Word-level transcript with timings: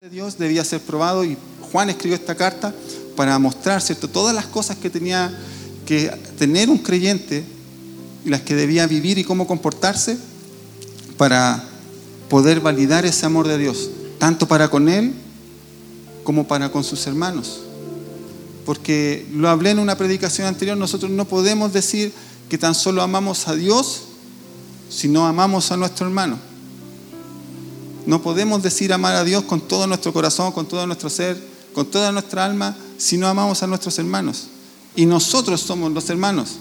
de 0.00 0.08
Dios 0.08 0.38
debía 0.38 0.64
ser 0.64 0.80
probado 0.80 1.24
y 1.24 1.36
Juan 1.70 1.90
escribió 1.90 2.16
esta 2.16 2.34
carta 2.34 2.74
para 3.16 3.38
mostrar 3.38 3.82
¿cierto? 3.82 4.08
todas 4.08 4.34
las 4.34 4.46
cosas 4.46 4.78
que 4.78 4.88
tenía 4.88 5.30
que 5.84 6.10
tener 6.38 6.70
un 6.70 6.78
creyente 6.78 7.44
y 8.24 8.30
las 8.30 8.40
que 8.40 8.54
debía 8.54 8.86
vivir 8.86 9.18
y 9.18 9.24
cómo 9.24 9.46
comportarse 9.46 10.16
para 11.18 11.62
poder 12.30 12.60
validar 12.60 13.04
ese 13.04 13.26
amor 13.26 13.46
de 13.46 13.58
Dios, 13.58 13.90
tanto 14.18 14.48
para 14.48 14.70
con 14.70 14.88
él 14.88 15.12
como 16.24 16.48
para 16.48 16.72
con 16.72 16.82
sus 16.82 17.06
hermanos. 17.06 17.60
Porque 18.64 19.26
lo 19.34 19.50
hablé 19.50 19.72
en 19.72 19.80
una 19.80 19.98
predicación 19.98 20.46
anterior, 20.46 20.78
nosotros 20.78 21.10
no 21.10 21.26
podemos 21.26 21.74
decir 21.74 22.10
que 22.48 22.56
tan 22.56 22.74
solo 22.74 23.02
amamos 23.02 23.48
a 23.48 23.54
Dios 23.54 24.04
si 24.88 25.08
no 25.08 25.26
amamos 25.26 25.70
a 25.70 25.76
nuestro 25.76 26.06
hermano. 26.06 26.49
No 28.06 28.22
podemos 28.22 28.62
decir 28.62 28.92
amar 28.92 29.14
a 29.14 29.24
Dios 29.24 29.44
con 29.44 29.60
todo 29.60 29.86
nuestro 29.86 30.12
corazón, 30.12 30.52
con 30.52 30.66
todo 30.66 30.86
nuestro 30.86 31.10
ser, 31.10 31.40
con 31.74 31.86
toda 31.86 32.12
nuestra 32.12 32.44
alma, 32.44 32.76
si 32.98 33.18
no 33.18 33.28
amamos 33.28 33.62
a 33.62 33.66
nuestros 33.66 33.98
hermanos. 33.98 34.48
Y 34.96 35.06
nosotros 35.06 35.60
somos 35.60 35.92
los 35.92 36.08
hermanos. 36.10 36.56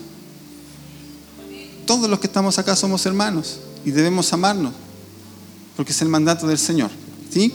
Todos 1.86 2.10
los 2.10 2.20
que 2.20 2.28
estamos 2.28 2.60
acá 2.60 2.76
somos 2.76 3.06
hermanos 3.06 3.60
y 3.84 3.92
debemos 3.92 4.32
amarnos, 4.34 4.74
porque 5.76 5.92
es 5.92 6.02
el 6.02 6.10
mandato 6.10 6.46
del 6.46 6.60
Señor. 6.60 6.92
¿Sí? 7.32 7.54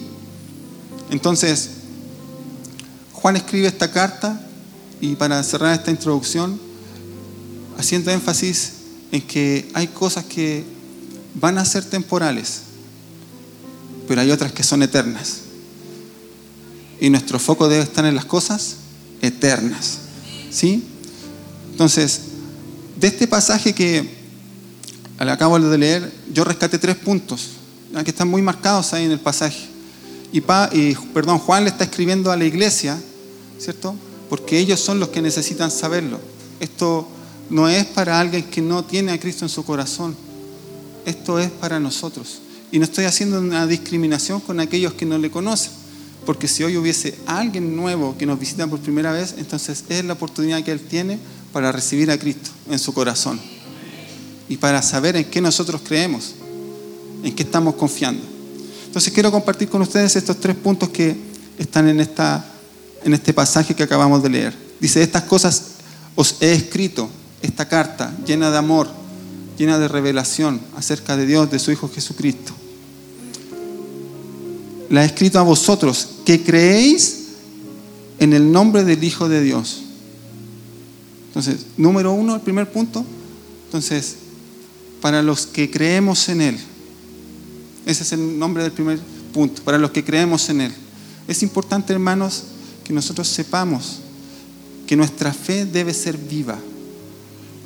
Entonces, 1.11 1.71
Juan 3.13 3.37
escribe 3.37 3.69
esta 3.69 3.93
carta 3.93 4.41
y 5.01 5.15
para 5.15 5.43
cerrar 5.43 5.75
esta 5.75 5.91
introducción, 5.91 6.59
haciendo 7.79 8.11
énfasis 8.11 8.73
en 9.13 9.23
que 9.23 9.71
hay 9.75 9.89
cosas 9.89 10.25
que 10.25 10.65
van 11.35 11.59
a 11.59 11.65
ser 11.65 11.85
temporales 11.85 12.63
pero 14.07 14.21
hay 14.21 14.31
otras 14.31 14.53
que 14.53 14.63
son 14.63 14.83
eternas. 14.83 15.41
Y 17.01 17.11
nuestro 17.11 17.39
foco 17.39 17.69
debe 17.69 17.83
estar 17.83 18.05
en 18.05 18.15
las 18.15 18.25
cosas 18.25 18.77
eternas. 19.21 19.99
¿Sí? 20.51 20.85
Entonces, 21.73 22.21
de 22.97 23.09
este 23.09 23.27
pasaje 23.27 23.75
que 23.75 24.09
acabo 25.19 25.59
de 25.59 25.79
leer, 25.79 26.13
yo 26.33 26.45
rescaté 26.45 26.79
tres 26.79 26.97
puntos 26.97 27.49
que 28.03 28.11
están 28.11 28.29
muy 28.29 28.43
marcados 28.43 28.93
ahí 28.93 29.05
en 29.05 29.13
el 29.13 29.21
pasaje. 29.21 29.69
Y, 30.33 30.39
y, 30.39 30.95
perdón, 31.13 31.39
Juan 31.39 31.65
le 31.65 31.71
está 31.71 31.85
escribiendo 31.85 32.33
a 32.33 32.37
la 32.37 32.45
iglesia, 32.45 33.01
¿cierto? 33.59 33.95
Porque 34.29 34.59
ellos 34.59 34.81
son 34.81 34.99
los 34.99 35.11
que 35.11 35.23
necesitan 35.23 35.71
saberlo. 35.71 36.19
Esto 36.59 37.07
no 37.51 37.69
es 37.69 37.85
para 37.87 38.19
alguien 38.19 38.43
que 38.45 38.61
no 38.61 38.85
tiene 38.85 39.13
a 39.13 39.21
Cristo 39.21 39.45
en 39.45 39.49
su 39.49 39.65
corazón. 39.65 40.17
Esto 41.05 41.39
es 41.39 41.51
para 41.51 41.79
nosotros. 41.79 42.41
Y 42.73 42.79
no 42.79 42.85
estoy 42.85 43.05
haciendo 43.05 43.41
una 43.41 43.67
discriminación 43.67 44.41
con 44.41 44.61
aquellos 44.61 44.95
que 44.95 45.07
no 45.07 45.19
le 45.19 45.31
conocen. 45.31 45.73
Porque 46.27 46.49
si 46.49 46.65
hoy 46.65 46.77
hubiese 46.77 47.19
alguien 47.27 47.77
nuevo 47.77 48.17
que 48.17 48.27
nos 48.27 48.39
visita 48.39 48.67
por 48.67 48.81
primera 48.81 49.13
vez, 49.13 49.35
entonces 49.39 49.85
es 49.89 50.05
la 50.05 50.15
oportunidad 50.15 50.63
que 50.63 50.73
Él 50.73 50.81
tiene 50.81 51.19
para 51.53 51.71
recibir 51.71 52.11
a 52.11 52.19
Cristo 52.19 52.51
en 52.71 52.79
su 52.79 52.93
corazón. 52.93 53.41
Y 54.49 54.57
para 54.57 54.83
saber 54.83 55.17
en 55.17 55.25
qué 55.25 55.41
nosotros 55.41 55.83
creemos, 55.85 56.35
en 57.23 57.35
qué 57.35 57.43
estamos 57.43 57.75
confiando. 57.75 58.23
Entonces 58.87 59.13
quiero 59.13 59.31
compartir 59.31 59.69
con 59.69 59.83
ustedes 59.83 60.17
estos 60.17 60.39
tres 60.41 60.57
puntos 60.57 60.89
que 60.89 61.17
están 61.59 61.89
en, 61.89 62.01
esta, 62.01 62.45
en 63.05 63.15
este 63.15 63.33
pasaje 63.33 63.75
que 63.75 63.83
acabamos 63.83 64.23
de 64.23 64.31
leer. 64.31 64.55
Dice, 64.81 65.03
estas 65.03 65.25
cosas 65.25 65.63
os 66.15 66.37
he 66.41 66.53
escrito, 66.53 67.09
esta 67.43 67.67
carta 67.69 68.13
llena 68.27 68.51
de 68.51 68.59
amor, 68.59 68.89
llena 69.59 69.79
de 69.79 69.89
revelación 69.89 70.61
acerca 70.77 71.17
de 71.17 71.27
Dios, 71.27 71.51
de 71.51 71.59
su 71.59 71.73
Hijo 71.73 71.89
Jesucristo 71.89 72.55
la 74.95 75.03
he 75.03 75.07
escrito 75.07 75.39
a 75.39 75.43
vosotros, 75.43 76.09
que 76.25 76.43
creéis 76.43 77.25
en 78.21 78.33
el 78.33 78.53
nombre 78.53 78.85
del 78.85 79.03
Hijo 79.03 79.29
de 79.29 79.43
Dios. 79.43 79.83
Entonces, 81.29 81.67
número 81.77 82.13
uno, 82.13 82.37
el 82.37 82.41
primer 82.41 82.71
punto. 82.71 83.05
Entonces, 83.67 84.17
para 85.01 85.21
los 85.21 85.47
que 85.47 85.69
creemos 85.69 86.29
en 86.29 86.41
Él. 86.41 86.59
Ese 87.85 88.05
es 88.05 88.13
el 88.13 88.39
nombre 88.39 88.63
del 88.63 88.73
primer 88.73 89.01
punto, 89.33 89.63
para 89.63 89.79
los 89.79 89.91
que 89.91 90.05
creemos 90.05 90.49
en 90.49 90.61
Él. 90.61 90.73
Es 91.27 91.43
importante, 91.43 91.93
hermanos, 91.93 92.45
que 92.85 92.93
nosotros 92.93 93.27
sepamos 93.27 93.99
que 94.87 94.97
nuestra 94.97 95.33
fe 95.33 95.67
debe 95.67 95.93
ser 95.93 96.17
viva. 96.17 96.59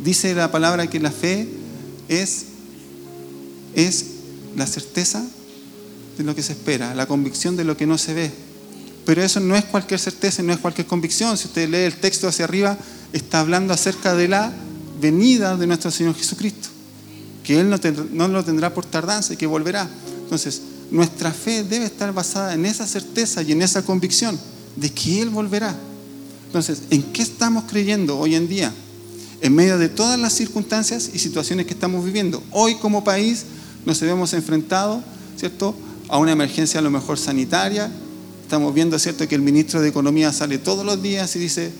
Dice 0.03 0.35
la 0.35 0.51
palabra 0.51 0.89
que 0.89 0.99
la 0.99 1.11
fe 1.11 1.47
es, 2.09 2.45
es 3.75 4.05
la 4.57 4.67
certeza 4.67 5.25
de 6.17 6.25
lo 6.25 6.35
que 6.35 6.43
se 6.43 6.53
espera, 6.53 6.95
la 6.95 7.07
convicción 7.07 7.57
de 7.57 7.65
lo 7.65 7.77
que 7.77 7.87
no 7.87 7.97
se 7.99 8.15
ve. 8.15 8.31
Pero 9.05 9.23
eso 9.23 9.41
no 9.41 9.57
es 9.57 9.65
cualquier 9.65 10.01
certeza, 10.01 10.43
no 10.43 10.53
es 10.53 10.59
cualquier 10.59 10.87
convicción. 10.87 11.39
Si 11.39 11.47
usted 11.47 11.69
lee 11.69 11.79
el 11.79 11.97
texto 11.97 12.29
hacia 12.29 12.45
arriba, 12.45 12.77
está 13.13 13.41
hablando 13.41 13.73
acerca 13.73 14.15
de 14.15 14.29
la 14.29 14.53
venida 15.01 15.57
de 15.57 15.67
nuestro 15.67 15.91
Señor 15.91 16.15
Jesucristo, 16.15 16.69
que 17.43 17.59
Él 17.59 17.71
no, 18.13 18.29
lo 18.29 18.45
tendrá 18.45 18.75
por 18.75 18.85
tardanza 18.85 19.33
y 19.33 19.37
que 19.37 19.47
volverá. 19.47 19.89
Entonces, 20.23 20.61
nuestra 20.91 21.33
fe 21.33 21.63
debe 21.65 21.87
estar 21.87 22.13
basada 22.13 22.55
en 22.55 22.67
esa 22.67 22.87
certeza 22.87 23.43
y 23.43 23.53
en 23.53 23.63
esa 23.63 23.83
convicción 23.83 24.39
de 24.77 24.91
que 24.91 25.23
Él 25.23 25.31
volverá. 25.31 25.75
Entonces, 26.47 26.83
¿en 26.91 27.03
qué 27.03 27.23
estamos 27.23 27.65
creyendo 27.65 28.19
hoy 28.19 28.35
en 28.35 28.49
día? 28.49 28.73
En 29.41 29.55
medio 29.55 29.79
de 29.79 29.89
todas 29.89 30.19
las 30.19 30.33
circunstancias 30.33 31.11
y 31.15 31.19
situaciones 31.19 31.67
que 31.67 31.75
estamos 31.75 32.05
viviendo. 32.05 32.43
Hoy 32.51 32.75
como 32.77 33.05
país 33.05 33.45
nos 33.87 34.03
hemos 34.03 34.33
enfrentado, 34.33 35.03
¿cierto?, 35.37 35.75
a 36.09 36.19
una 36.19 36.33
emergencia 36.33 36.81
a 36.81 36.83
lo 36.83 36.91
mejor 36.91 37.19
sanitaria. 37.19 37.91
Estamos 38.43 38.75
viendo, 38.75 38.99
¿cierto?, 38.99 39.29
que 39.29 39.35
el 39.35 39.43
ministro 39.43 39.81
de 39.81 39.89
Economía 39.89 40.33
sale 40.33 40.59
todos 40.59 40.85
los 40.85 41.01
días 41.03 41.37
y 41.37 41.39
dice, 41.39 41.71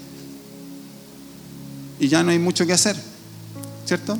y 1.99 2.09
ya 2.09 2.23
no 2.23 2.31
hay 2.31 2.39
mucho 2.39 2.65
que 2.67 2.73
hacer, 2.73 2.97
¿cierto? 3.87 4.17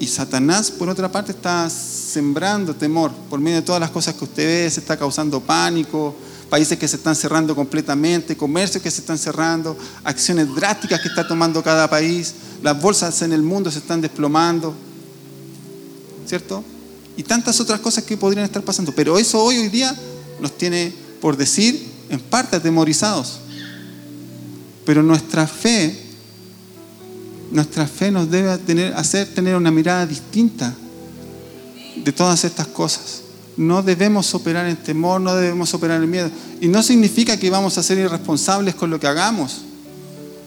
Y 0.00 0.06
Satanás, 0.06 0.70
por 0.70 0.88
otra 0.88 1.10
parte, 1.10 1.32
está 1.32 1.68
sembrando 1.70 2.74
temor 2.74 3.12
por 3.28 3.40
medio 3.40 3.56
de 3.56 3.62
todas 3.62 3.80
las 3.80 3.90
cosas 3.90 4.14
que 4.14 4.24
usted 4.24 4.46
ve, 4.46 4.70
se 4.70 4.80
está 4.80 4.96
causando 4.96 5.40
pánico, 5.40 6.14
países 6.50 6.78
que 6.78 6.88
se 6.88 6.96
están 6.96 7.16
cerrando 7.16 7.54
completamente, 7.54 8.36
comercios 8.36 8.82
que 8.82 8.90
se 8.90 9.00
están 9.00 9.18
cerrando, 9.18 9.76
acciones 10.04 10.54
drásticas 10.54 11.00
que 11.00 11.08
está 11.08 11.26
tomando 11.26 11.62
cada 11.62 11.88
país, 11.88 12.34
las 12.62 12.80
bolsas 12.80 13.22
en 13.22 13.32
el 13.32 13.42
mundo 13.42 13.70
se 13.70 13.78
están 13.78 14.00
desplomando, 14.00 14.74
¿cierto? 16.26 16.64
y 17.16 17.22
tantas 17.22 17.60
otras 17.60 17.80
cosas 17.80 18.04
que 18.04 18.16
podrían 18.16 18.44
estar 18.44 18.62
pasando. 18.62 18.92
Pero 18.92 19.18
eso 19.18 19.42
hoy, 19.42 19.58
hoy 19.58 19.68
día 19.68 19.94
nos 20.40 20.56
tiene, 20.56 20.92
por 21.20 21.36
decir, 21.36 21.86
en 22.08 22.20
parte 22.20 22.56
atemorizados. 22.56 23.38
Pero 24.84 25.02
nuestra 25.02 25.46
fe, 25.46 25.96
nuestra 27.50 27.86
fe 27.86 28.10
nos 28.10 28.30
debe 28.30 28.56
tener, 28.58 28.94
hacer 28.94 29.32
tener 29.32 29.56
una 29.56 29.70
mirada 29.70 30.06
distinta 30.06 30.74
de 31.96 32.12
todas 32.12 32.44
estas 32.44 32.66
cosas. 32.66 33.22
No 33.56 33.82
debemos 33.82 34.34
operar 34.34 34.66
en 34.66 34.76
temor, 34.76 35.20
no 35.20 35.34
debemos 35.34 35.72
operar 35.74 36.02
en 36.02 36.10
miedo. 36.10 36.30
Y 36.60 36.68
no 36.68 36.82
significa 36.82 37.38
que 37.38 37.50
vamos 37.50 37.78
a 37.78 37.82
ser 37.82 37.98
irresponsables 37.98 38.74
con 38.74 38.90
lo 38.90 38.98
que 38.98 39.06
hagamos. 39.06 39.62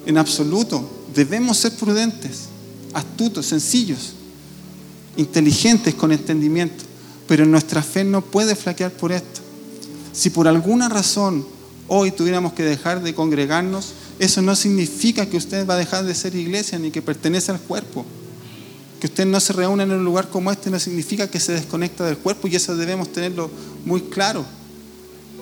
En 0.06 0.18
absoluto. 0.18 0.90
Debemos 1.14 1.58
ser 1.58 1.74
prudentes, 1.74 2.50
astutos, 2.94 3.46
sencillos 3.48 4.14
inteligentes 5.18 5.96
con 5.96 6.12
entendimiento, 6.12 6.86
pero 7.28 7.46
nuestra 7.46 7.84
fe 7.84 8.04
no 8.04 8.22
puede 8.22 8.56
flaquear 8.56 8.92
por 8.92 9.12
esto. 9.12 9.42
Si 10.14 10.30
por 10.30 10.48
alguna 10.48 10.88
razón 10.88 11.46
hoy 11.88 12.12
tuviéramos 12.12 12.54
que 12.54 12.64
dejar 12.64 13.04
de 13.04 13.14
congregarnos, 13.14 13.94
eso 14.20 14.42
no 14.42 14.56
significa 14.56 15.26
que 15.26 15.38
usted 15.38 15.68
va 15.68 15.74
a 15.74 15.78
dejar 15.78 16.06
de 16.06 16.16
ser 16.16 16.36
iglesia 16.36 16.80
ni 16.80 16.92
que 16.92 17.02
pertenece 17.02 17.52
al 17.52 17.60
cuerpo. 17.60 18.06
Que 19.00 19.08
usted 19.08 19.26
no 19.26 19.40
se 19.40 19.54
reúna 19.54 19.84
en 19.84 19.92
un 19.92 20.04
lugar 20.04 20.30
como 20.30 20.52
este 20.52 20.70
no 20.70 20.80
significa 20.80 21.30
que 21.30 21.40
se 21.40 21.54
desconecta 21.54 22.06
del 22.06 22.18
cuerpo 22.18 22.48
y 22.48 22.56
eso 22.56 22.76
debemos 22.76 23.12
tenerlo 23.12 23.50
muy 23.86 24.02
claro. 24.02 24.46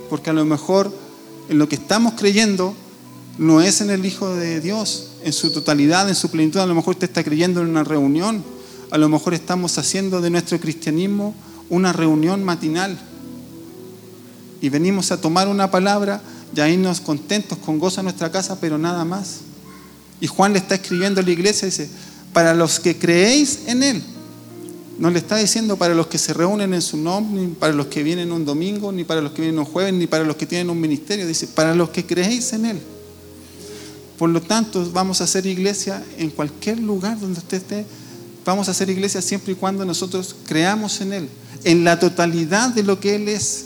Porque 0.09 0.29
a 0.29 0.33
lo 0.33 0.45
mejor 0.45 0.93
en 1.49 1.57
lo 1.57 1.69
que 1.69 1.75
estamos 1.75 2.13
creyendo 2.13 2.75
no 3.37 3.61
es 3.61 3.81
en 3.81 3.89
el 3.89 4.05
Hijo 4.05 4.33
de 4.35 4.61
Dios, 4.61 5.11
en 5.23 5.33
su 5.33 5.51
totalidad, 5.51 6.07
en 6.09 6.15
su 6.15 6.29
plenitud. 6.29 6.59
A 6.59 6.65
lo 6.65 6.75
mejor 6.75 6.95
usted 6.95 7.07
está 7.07 7.23
creyendo 7.23 7.61
en 7.61 7.69
una 7.69 7.83
reunión 7.83 8.43
a 8.91 8.97
lo 8.97 9.09
mejor 9.09 9.33
estamos 9.33 9.77
haciendo 9.77 10.21
de 10.21 10.29
nuestro 10.29 10.59
cristianismo 10.59 11.33
una 11.69 11.91
reunión 11.91 12.43
matinal 12.43 12.97
y 14.61 14.69
venimos 14.69 15.11
a 15.11 15.19
tomar 15.19 15.47
una 15.47 15.71
palabra 15.71 16.21
y 16.55 16.59
a 16.61 16.69
irnos 16.69 17.01
contentos, 17.01 17.57
con 17.57 17.79
gozo 17.79 17.99
a 17.99 18.03
nuestra 18.03 18.31
casa, 18.31 18.59
pero 18.61 18.77
nada 18.77 19.03
más. 19.03 19.39
Y 20.21 20.27
Juan 20.27 20.53
le 20.53 20.59
está 20.59 20.75
escribiendo 20.75 21.19
a 21.19 21.23
la 21.23 21.31
iglesia, 21.31 21.65
dice, 21.65 21.89
para 22.35 22.53
los 22.53 22.79
que 22.81 22.97
creéis 22.97 23.61
en 23.67 23.81
Él. 23.81 24.03
No 24.99 25.09
le 25.09 25.19
está 25.19 25.37
diciendo 25.37 25.77
para 25.77 25.95
los 25.95 26.07
que 26.07 26.17
se 26.17 26.33
reúnen 26.33 26.73
en 26.73 26.81
su 26.81 26.97
nombre, 26.97 27.41
ni 27.41 27.47
para 27.47 27.71
los 27.71 27.87
que 27.87 28.03
vienen 28.03 28.31
un 28.31 28.43
domingo, 28.43 28.91
ni 28.91 29.05
para 29.05 29.21
los 29.21 29.31
que 29.31 29.41
vienen 29.41 29.57
un 29.57 29.65
jueves, 29.65 29.93
ni 29.93 30.05
para 30.05 30.25
los 30.25 30.35
que 30.35 30.45
tienen 30.45 30.69
un 30.69 30.79
ministerio. 30.79 31.25
Dice, 31.25 31.47
para 31.47 31.73
los 31.73 31.89
que 31.91 32.05
creéis 32.05 32.51
en 32.51 32.65
Él. 32.65 32.79
Por 34.17 34.29
lo 34.29 34.41
tanto, 34.41 34.87
vamos 34.91 35.21
a 35.21 35.23
hacer 35.23 35.45
iglesia 35.45 36.03
en 36.17 36.29
cualquier 36.29 36.79
lugar 36.79 37.19
donde 37.19 37.39
usted 37.39 37.57
esté 37.57 37.85
Vamos 38.45 38.67
a 38.67 38.71
hacer 38.71 38.91
iglesia 38.91 39.23
siempre 39.23 39.53
y 39.53 39.55
cuando 39.55 39.85
nosotros 39.85 40.35
creamos 40.45 41.01
en 41.01 41.13
Él, 41.13 41.29
en 41.63 41.83
la 41.83 41.99
totalidad 41.99 42.69
de 42.69 42.83
lo 42.83 42.99
que 42.99 43.15
Él 43.15 43.27
es, 43.27 43.65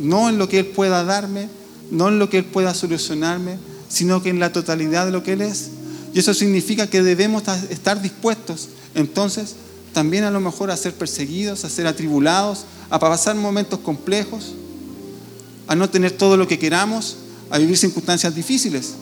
no 0.00 0.30
en 0.30 0.38
lo 0.38 0.48
que 0.48 0.60
Él 0.60 0.66
pueda 0.68 1.04
darme, 1.04 1.50
no 1.90 2.08
en 2.08 2.18
lo 2.18 2.30
que 2.30 2.38
Él 2.38 2.46
pueda 2.46 2.72
solucionarme, 2.72 3.58
sino 3.90 4.22
que 4.22 4.30
en 4.30 4.40
la 4.40 4.50
totalidad 4.50 5.04
de 5.04 5.12
lo 5.12 5.22
que 5.22 5.34
Él 5.34 5.42
es. 5.42 5.72
Y 6.14 6.20
eso 6.20 6.32
significa 6.32 6.86
que 6.86 7.02
debemos 7.02 7.42
estar 7.68 8.00
dispuestos 8.00 8.68
entonces 8.94 9.56
también 9.92 10.24
a 10.24 10.30
lo 10.30 10.40
mejor 10.40 10.70
a 10.70 10.76
ser 10.76 10.94
perseguidos, 10.94 11.64
a 11.64 11.70
ser 11.70 11.86
atribulados, 11.86 12.64
a 12.90 12.98
pasar 12.98 13.36
momentos 13.36 13.78
complejos, 13.80 14.54
a 15.66 15.74
no 15.74 15.88
tener 15.88 16.12
todo 16.12 16.36
lo 16.36 16.48
que 16.48 16.58
queramos, 16.58 17.16
a 17.50 17.58
vivir 17.58 17.76
circunstancias 17.76 18.34
difíciles. 18.34 18.94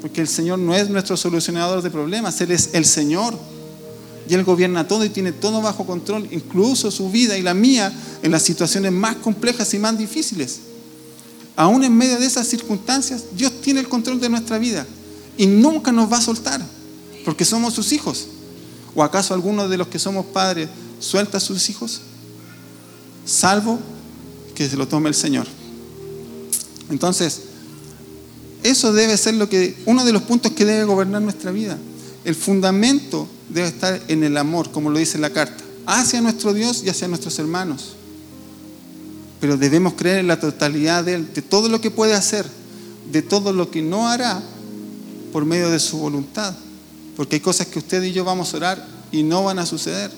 Porque 0.00 0.20
el 0.20 0.28
Señor 0.28 0.58
no 0.58 0.74
es 0.74 0.90
nuestro 0.90 1.16
solucionador 1.16 1.80
de 1.80 1.90
problemas, 1.90 2.40
Él 2.40 2.50
es 2.50 2.70
el 2.72 2.84
Señor. 2.84 3.38
Y 4.28 4.34
Él 4.34 4.42
gobierna 4.42 4.88
todo 4.88 5.04
y 5.04 5.10
tiene 5.10 5.30
todo 5.30 5.62
bajo 5.62 5.86
control, 5.86 6.28
incluso 6.32 6.90
su 6.90 7.08
vida 7.10 7.38
y 7.38 7.42
la 7.42 7.54
mía 7.54 7.92
en 8.22 8.32
las 8.32 8.42
situaciones 8.42 8.90
más 8.90 9.16
complejas 9.16 9.72
y 9.74 9.78
más 9.78 9.96
difíciles. 9.96 10.58
Aún 11.54 11.84
en 11.84 11.96
medio 11.96 12.18
de 12.18 12.26
esas 12.26 12.48
circunstancias, 12.48 13.24
Dios 13.36 13.52
tiene 13.62 13.80
el 13.80 13.88
control 13.88 14.20
de 14.20 14.28
nuestra 14.28 14.58
vida 14.58 14.86
y 15.36 15.46
nunca 15.46 15.92
nos 15.92 16.10
va 16.10 16.18
a 16.18 16.22
soltar, 16.22 16.60
porque 17.24 17.44
somos 17.44 17.74
sus 17.74 17.92
hijos. 17.92 18.26
¿O 18.94 19.02
acaso 19.02 19.34
alguno 19.34 19.68
de 19.68 19.76
los 19.76 19.88
que 19.88 19.98
somos 19.98 20.24
padres 20.26 20.68
suelta 21.00 21.36
a 21.36 21.40
sus 21.40 21.68
hijos? 21.68 22.00
Salvo 23.26 23.78
que 24.54 24.68
se 24.68 24.76
lo 24.76 24.88
tome 24.88 25.08
el 25.08 25.14
Señor. 25.14 25.46
Entonces, 26.88 27.42
eso 28.62 28.92
debe 28.92 29.16
ser 29.16 29.34
lo 29.34 29.48
que, 29.48 29.76
uno 29.84 30.04
de 30.04 30.12
los 30.12 30.22
puntos 30.22 30.52
que 30.52 30.64
debe 30.64 30.84
gobernar 30.84 31.20
nuestra 31.20 31.50
vida. 31.50 31.78
El 32.24 32.34
fundamento 32.34 33.28
debe 33.50 33.68
estar 33.68 34.02
en 34.08 34.24
el 34.24 34.36
amor, 34.36 34.70
como 34.70 34.90
lo 34.90 34.98
dice 34.98 35.18
la 35.18 35.30
carta, 35.30 35.62
hacia 35.86 36.20
nuestro 36.20 36.54
Dios 36.54 36.82
y 36.84 36.88
hacia 36.88 37.06
nuestros 37.06 37.38
hermanos. 37.38 37.96
Pero 39.40 39.56
debemos 39.56 39.92
creer 39.94 40.18
en 40.18 40.28
la 40.28 40.40
totalidad 40.40 41.04
de 41.04 41.14
Él, 41.14 41.34
de 41.34 41.42
todo 41.42 41.68
lo 41.68 41.80
que 41.80 41.90
puede 41.90 42.14
hacer, 42.14 42.46
de 43.12 43.22
todo 43.22 43.52
lo 43.52 43.70
que 43.70 43.82
no 43.82 44.08
hará 44.08 44.42
por 45.36 45.44
medio 45.44 45.68
de 45.68 45.78
su 45.78 45.98
voluntad. 45.98 46.54
Porque 47.14 47.36
hay 47.36 47.40
cosas 47.40 47.66
que 47.66 47.78
usted 47.78 48.02
y 48.02 48.10
yo 48.10 48.24
vamos 48.24 48.54
a 48.54 48.56
orar 48.56 48.88
y 49.12 49.22
no 49.22 49.44
van 49.44 49.58
a 49.58 49.66
suceder. 49.66 50.10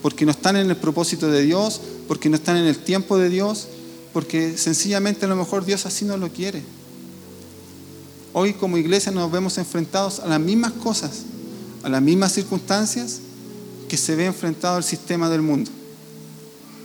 Porque 0.00 0.24
no 0.24 0.30
están 0.30 0.56
en 0.56 0.70
el 0.70 0.78
propósito 0.78 1.30
de 1.30 1.42
Dios, 1.42 1.78
porque 2.08 2.30
no 2.30 2.36
están 2.36 2.56
en 2.56 2.64
el 2.64 2.78
tiempo 2.78 3.18
de 3.18 3.28
Dios, 3.28 3.68
porque 4.14 4.56
sencillamente 4.56 5.26
a 5.26 5.28
lo 5.28 5.36
mejor 5.36 5.66
Dios 5.66 5.84
así 5.84 6.06
no 6.06 6.16
lo 6.16 6.30
quiere. 6.30 6.62
Hoy 8.32 8.54
como 8.54 8.78
iglesia 8.78 9.12
nos 9.12 9.30
vemos 9.30 9.58
enfrentados 9.58 10.18
a 10.20 10.26
las 10.26 10.40
mismas 10.40 10.72
cosas, 10.72 11.24
a 11.82 11.90
las 11.90 12.00
mismas 12.00 12.32
circunstancias 12.32 13.20
que 13.90 13.98
se 13.98 14.16
ve 14.16 14.24
enfrentado 14.24 14.78
el 14.78 14.84
sistema 14.84 15.28
del 15.28 15.42
mundo. 15.42 15.70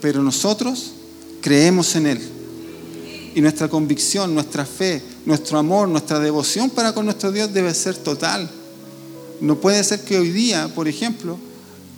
Pero 0.02 0.22
nosotros 0.22 0.92
creemos 1.40 1.96
en 1.96 2.06
Él. 2.06 2.37
Y 3.38 3.40
nuestra 3.40 3.68
convicción, 3.68 4.34
nuestra 4.34 4.66
fe, 4.66 5.00
nuestro 5.24 5.60
amor, 5.60 5.88
nuestra 5.88 6.18
devoción 6.18 6.70
para 6.70 6.92
con 6.92 7.04
nuestro 7.04 7.30
Dios 7.30 7.54
debe 7.54 7.72
ser 7.72 7.94
total. 7.94 8.50
No 9.40 9.60
puede 9.60 9.84
ser 9.84 10.00
que 10.00 10.18
hoy 10.18 10.32
día, 10.32 10.66
por 10.74 10.88
ejemplo, 10.88 11.38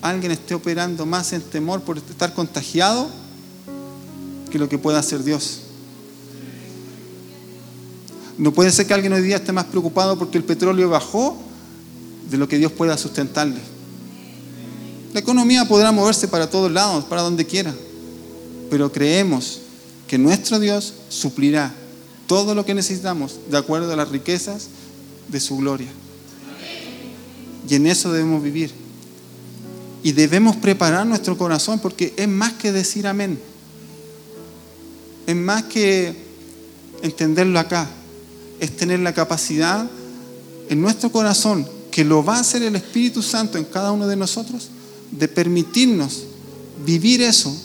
alguien 0.03 0.33
esté 0.33 0.53
operando 0.55 1.07
más 1.07 1.33
en 1.33 1.41
temor 1.41 1.81
por 1.81 1.97
estar 1.97 2.35
contagiado 2.35 3.09
que 4.51 4.59
lo 4.59 4.69
que 4.69 4.77
pueda 4.77 4.99
hacer 4.99 5.25
Dios. 5.25 5.61
No 8.37 8.53
puede 8.53 8.71
ser 8.71 8.87
que 8.87 8.93
alguien 8.93 9.15
hoy 9.15 9.23
día 9.23 9.37
esté 9.37 9.51
más 9.51 9.65
preocupado 9.65 10.19
porque 10.19 10.37
el 10.37 10.45
petróleo 10.45 10.91
bajó 10.91 11.39
de 12.31 12.37
lo 12.37 12.49
que 12.49 12.59
Dios 12.59 12.71
pueda 12.73 12.99
sustentarle. 12.99 13.61
La 15.15 15.21
economía 15.21 15.67
podrá 15.67 15.91
moverse 15.91 16.29
para 16.29 16.51
todos 16.51 16.71
lados, 16.71 17.07
para 17.07 17.23
donde 17.23 17.47
quiera, 17.47 17.75
pero 18.69 18.93
creemos 18.93 19.61
que 20.11 20.19
nuestro 20.19 20.59
Dios 20.59 20.93
suplirá 21.09 21.73
todo 22.27 22.57
lo 22.57 22.67
que 22.67 22.75
necesitamos 22.75 23.39
de 23.49 23.57
acuerdo 23.57 23.93
a 23.93 23.97
las 23.97 24.09
riquezas 24.09 24.67
de 25.29 25.39
su 25.39 25.57
gloria. 25.59 25.87
Y 27.69 27.77
en 27.77 27.87
eso 27.87 28.13
debemos 28.13 28.43
vivir. 28.43 28.73
Y 30.03 30.11
debemos 30.11 30.57
preparar 30.57 31.07
nuestro 31.07 31.39
corazón 31.39 31.79
porque 31.79 32.13
es 32.17 32.27
más 32.27 32.55
que 32.55 32.73
decir 32.73 33.07
amén 33.07 33.39
es 35.29 35.37
más 35.37 35.63
que 35.65 36.13
entenderlo 37.03 37.61
acá, 37.61 37.89
es 38.59 38.77
tener 38.77 38.99
la 38.99 39.15
capacidad 39.15 39.89
en 40.69 40.81
nuestro 40.81 41.13
corazón, 41.13 41.69
que 41.93 42.05
lo 42.05 42.25
va 42.25 42.39
a 42.39 42.41
hacer 42.41 42.65
el 42.65 42.75
Espíritu 42.75 43.23
Santo 43.23 43.59
en 43.59 43.65
cada 43.65 43.93
uno 43.93 44.09
de 44.09 44.17
nosotros, 44.17 44.71
de 45.13 45.29
permitirnos 45.29 46.25
vivir 46.85 47.23
eso, 47.23 47.57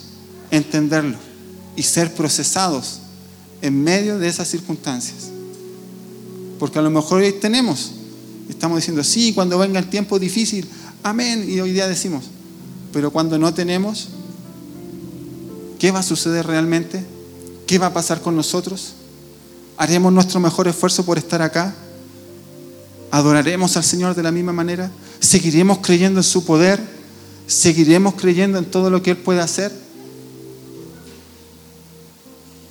entenderlo 0.51 1.17
y 1.75 1.83
ser 1.83 2.13
procesados 2.13 2.99
en 3.61 3.83
medio 3.83 4.17
de 4.19 4.27
esas 4.27 4.47
circunstancias. 4.47 5.29
Porque 6.59 6.79
a 6.79 6.81
lo 6.81 6.89
mejor 6.89 7.21
hoy 7.21 7.33
tenemos, 7.33 7.91
estamos 8.49 8.77
diciendo, 8.77 9.03
sí, 9.03 9.33
cuando 9.33 9.57
venga 9.57 9.79
el 9.79 9.89
tiempo 9.89 10.19
difícil, 10.19 10.67
amén, 11.03 11.45
y 11.47 11.59
hoy 11.59 11.71
día 11.71 11.87
decimos, 11.87 12.25
pero 12.93 13.11
cuando 13.11 13.37
no 13.37 13.53
tenemos, 13.53 14.09
¿qué 15.79 15.91
va 15.91 15.99
a 15.99 16.03
suceder 16.03 16.47
realmente? 16.47 17.03
¿Qué 17.67 17.77
va 17.77 17.87
a 17.87 17.93
pasar 17.93 18.21
con 18.21 18.35
nosotros? 18.35 18.93
¿Haremos 19.77 20.13
nuestro 20.13 20.39
mejor 20.39 20.67
esfuerzo 20.67 21.05
por 21.05 21.17
estar 21.17 21.41
acá? 21.41 21.75
¿Adoraremos 23.11 23.75
al 23.75 23.83
Señor 23.83 24.15
de 24.15 24.23
la 24.23 24.31
misma 24.31 24.53
manera? 24.53 24.91
¿Seguiremos 25.19 25.79
creyendo 25.79 26.19
en 26.19 26.23
su 26.23 26.45
poder? 26.45 26.79
¿Seguiremos 27.47 28.15
creyendo 28.15 28.57
en 28.57 28.65
todo 28.65 28.89
lo 28.89 29.01
que 29.01 29.11
Él 29.11 29.17
puede 29.17 29.41
hacer? 29.41 29.84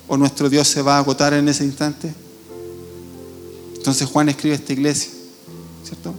¿O 0.07 0.17
nuestro 0.17 0.49
Dios 0.49 0.67
se 0.67 0.81
va 0.81 0.97
a 0.97 0.99
agotar 0.99 1.33
en 1.33 1.47
ese 1.49 1.65
instante? 1.65 2.13
Entonces 3.75 4.07
Juan 4.07 4.29
escribe 4.29 4.55
esta 4.55 4.73
iglesia, 4.73 5.11
¿cierto? 5.83 6.13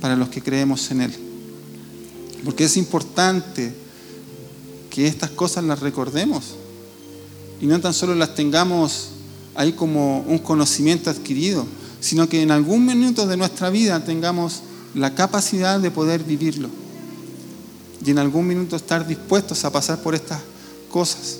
Para 0.00 0.16
los 0.16 0.28
que 0.28 0.42
creemos 0.42 0.90
en 0.90 1.02
Él. 1.02 1.14
Porque 2.44 2.64
es 2.64 2.76
importante 2.76 3.72
que 4.90 5.06
estas 5.06 5.30
cosas 5.30 5.64
las 5.64 5.80
recordemos 5.80 6.54
y 7.60 7.66
no 7.66 7.80
tan 7.80 7.94
solo 7.94 8.14
las 8.14 8.34
tengamos 8.34 9.08
ahí 9.54 9.72
como 9.72 10.20
un 10.20 10.38
conocimiento 10.38 11.10
adquirido, 11.10 11.66
sino 12.00 12.28
que 12.28 12.42
en 12.42 12.50
algún 12.50 12.86
minuto 12.86 13.26
de 13.26 13.36
nuestra 13.36 13.70
vida 13.70 14.04
tengamos 14.04 14.62
la 14.94 15.14
capacidad 15.14 15.80
de 15.80 15.90
poder 15.90 16.22
vivirlo 16.22 16.68
y 18.04 18.10
en 18.10 18.18
algún 18.18 18.46
minuto 18.46 18.76
estar 18.76 19.06
dispuestos 19.06 19.64
a 19.64 19.72
pasar 19.72 20.00
por 20.00 20.14
estas 20.14 20.40
cosas. 20.90 21.38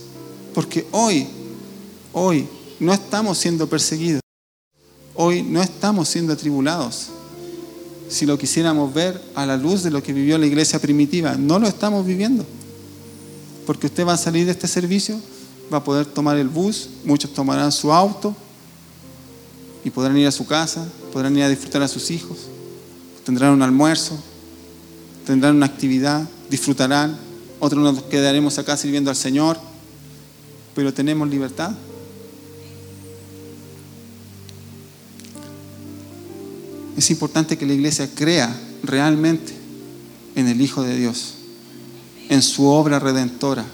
Porque 0.55 0.87
hoy, 0.91 1.27
hoy 2.19 2.49
no 2.81 2.93
estamos 2.93 3.39
siendo 3.39 3.69
perseguidos, 3.69 4.21
hoy 5.15 5.43
no 5.43 5.63
estamos 5.63 6.09
siendo 6.09 6.33
atribulados. 6.33 7.09
Si 8.09 8.25
lo 8.25 8.39
quisiéramos 8.39 8.95
ver 8.95 9.21
a 9.35 9.45
la 9.45 9.57
luz 9.57 9.83
de 9.83 9.91
lo 9.91 10.03
que 10.03 10.13
vivió 10.13 10.39
la 10.39 10.47
iglesia 10.47 10.79
primitiva, 10.79 11.35
no 11.35 11.59
lo 11.59 11.69
estamos 11.69 12.07
viviendo. 12.07 12.45
Porque 13.67 13.87
usted 13.87 14.07
va 14.07 14.15
a 14.15 14.19
salir 14.19 14.47
de 14.47 14.53
este 14.53 14.67
servicio 14.67 15.21
va 15.73 15.79
a 15.79 15.85
poder 15.85 16.07
tomar 16.07 16.37
el 16.39 16.49
bus, 16.49 16.89
muchos 17.05 17.33
tomarán 17.33 17.73
su 17.73 17.93
auto 17.93 18.35
y 19.85 19.91
podrán 19.91 20.17
ir 20.17 20.27
a 20.27 20.33
su 20.33 20.47
casa, 20.47 20.87
podrán 21.13 21.37
ir 21.37 21.43
a 21.43 21.49
disfrutar 21.49 21.83
a 21.83 21.89
sus 21.89 22.11
hijos, 22.11 22.39
tendrán 23.25 23.53
un 23.53 23.63
almuerzo, 23.63 24.19
tendrán 25.27 25.57
una 25.57 25.67
actividad, 25.67 26.27
disfrutarán, 26.51 27.19
otros 27.61 27.83
nos 27.83 28.03
quedaremos 28.05 28.59
acá 28.59 28.77
sirviendo 28.77 29.11
al 29.11 29.17
Señor, 29.17 29.59
pero 30.75 30.93
tenemos 30.95 31.29
libertad. 31.29 31.73
Es 36.99 37.11
importante 37.11 37.57
que 37.57 37.65
la 37.65 37.73
iglesia 37.73 38.11
crea 38.15 38.55
realmente 38.83 39.55
en 40.35 40.49
el 40.49 40.61
Hijo 40.61 40.83
de 40.83 40.95
Dios, 40.95 41.35
en 42.29 42.43
su 42.43 42.67
obra 42.67 42.99
redentora 42.99 43.65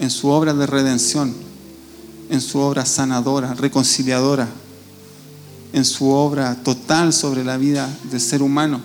en 0.00 0.10
su 0.10 0.28
obra 0.28 0.54
de 0.54 0.66
redención, 0.66 1.32
en 2.30 2.40
su 2.40 2.58
obra 2.58 2.86
sanadora, 2.86 3.52
reconciliadora, 3.54 4.48
en 5.74 5.84
su 5.84 6.08
obra 6.08 6.56
total 6.64 7.12
sobre 7.12 7.44
la 7.44 7.58
vida 7.58 7.88
del 8.10 8.20
ser 8.20 8.42
humano. 8.42 8.80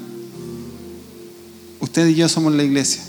Usted 1.80 2.08
y 2.08 2.16
yo 2.16 2.28
somos 2.28 2.54
la 2.54 2.64
iglesia. 2.64 3.02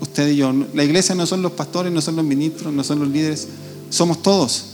Usted 0.00 0.32
y 0.32 0.36
yo. 0.36 0.52
La 0.74 0.82
iglesia 0.82 1.14
no 1.14 1.26
son 1.26 1.42
los 1.42 1.52
pastores, 1.52 1.92
no 1.92 2.00
son 2.00 2.16
los 2.16 2.24
ministros, 2.24 2.72
no 2.72 2.82
son 2.82 2.98
los 2.98 3.08
líderes. 3.08 3.46
Somos 3.88 4.20
todos. 4.20 4.64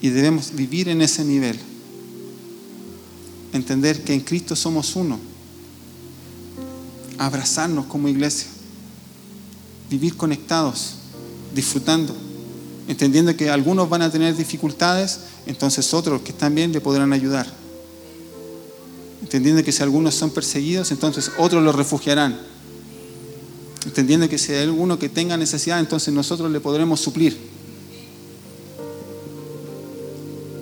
Y 0.00 0.08
debemos 0.08 0.54
vivir 0.54 0.88
en 0.88 1.02
ese 1.02 1.22
nivel. 1.22 1.58
Entender 3.52 4.04
que 4.04 4.14
en 4.14 4.20
Cristo 4.20 4.54
somos 4.54 4.96
uno. 4.96 5.18
Abrazarnos 7.18 7.86
como 7.86 8.08
iglesia. 8.08 8.48
Vivir 9.90 10.16
conectados 10.16 10.94
disfrutando, 11.54 12.14
entendiendo 12.88 13.36
que 13.36 13.50
algunos 13.50 13.88
van 13.88 14.02
a 14.02 14.10
tener 14.10 14.36
dificultades, 14.36 15.20
entonces 15.46 15.92
otros 15.94 16.22
que 16.22 16.32
están 16.32 16.54
bien 16.54 16.72
le 16.72 16.80
podrán 16.80 17.12
ayudar. 17.12 17.46
Entendiendo 19.22 19.62
que 19.62 19.72
si 19.72 19.82
algunos 19.82 20.14
son 20.14 20.30
perseguidos, 20.30 20.90
entonces 20.90 21.30
otros 21.38 21.62
los 21.62 21.74
refugiarán. 21.74 22.38
entendiendo 23.86 24.28
que 24.28 24.36
si 24.36 24.52
hay 24.52 24.64
alguno 24.64 24.98
que 24.98 25.08
tenga 25.08 25.36
necesidad, 25.38 25.80
entonces 25.80 26.12
nosotros 26.12 26.50
le 26.50 26.60
podremos 26.60 27.00
suplir. 27.00 27.49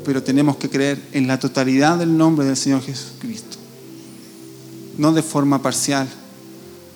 Pero 0.08 0.22
tenemos 0.22 0.56
que 0.56 0.70
creer 0.70 0.98
en 1.12 1.26
la 1.26 1.38
totalidad 1.38 1.98
del 1.98 2.16
nombre 2.16 2.46
del 2.46 2.56
Señor 2.56 2.80
Jesucristo, 2.80 3.58
no 4.96 5.12
de 5.12 5.20
forma 5.22 5.60
parcial, 5.60 6.08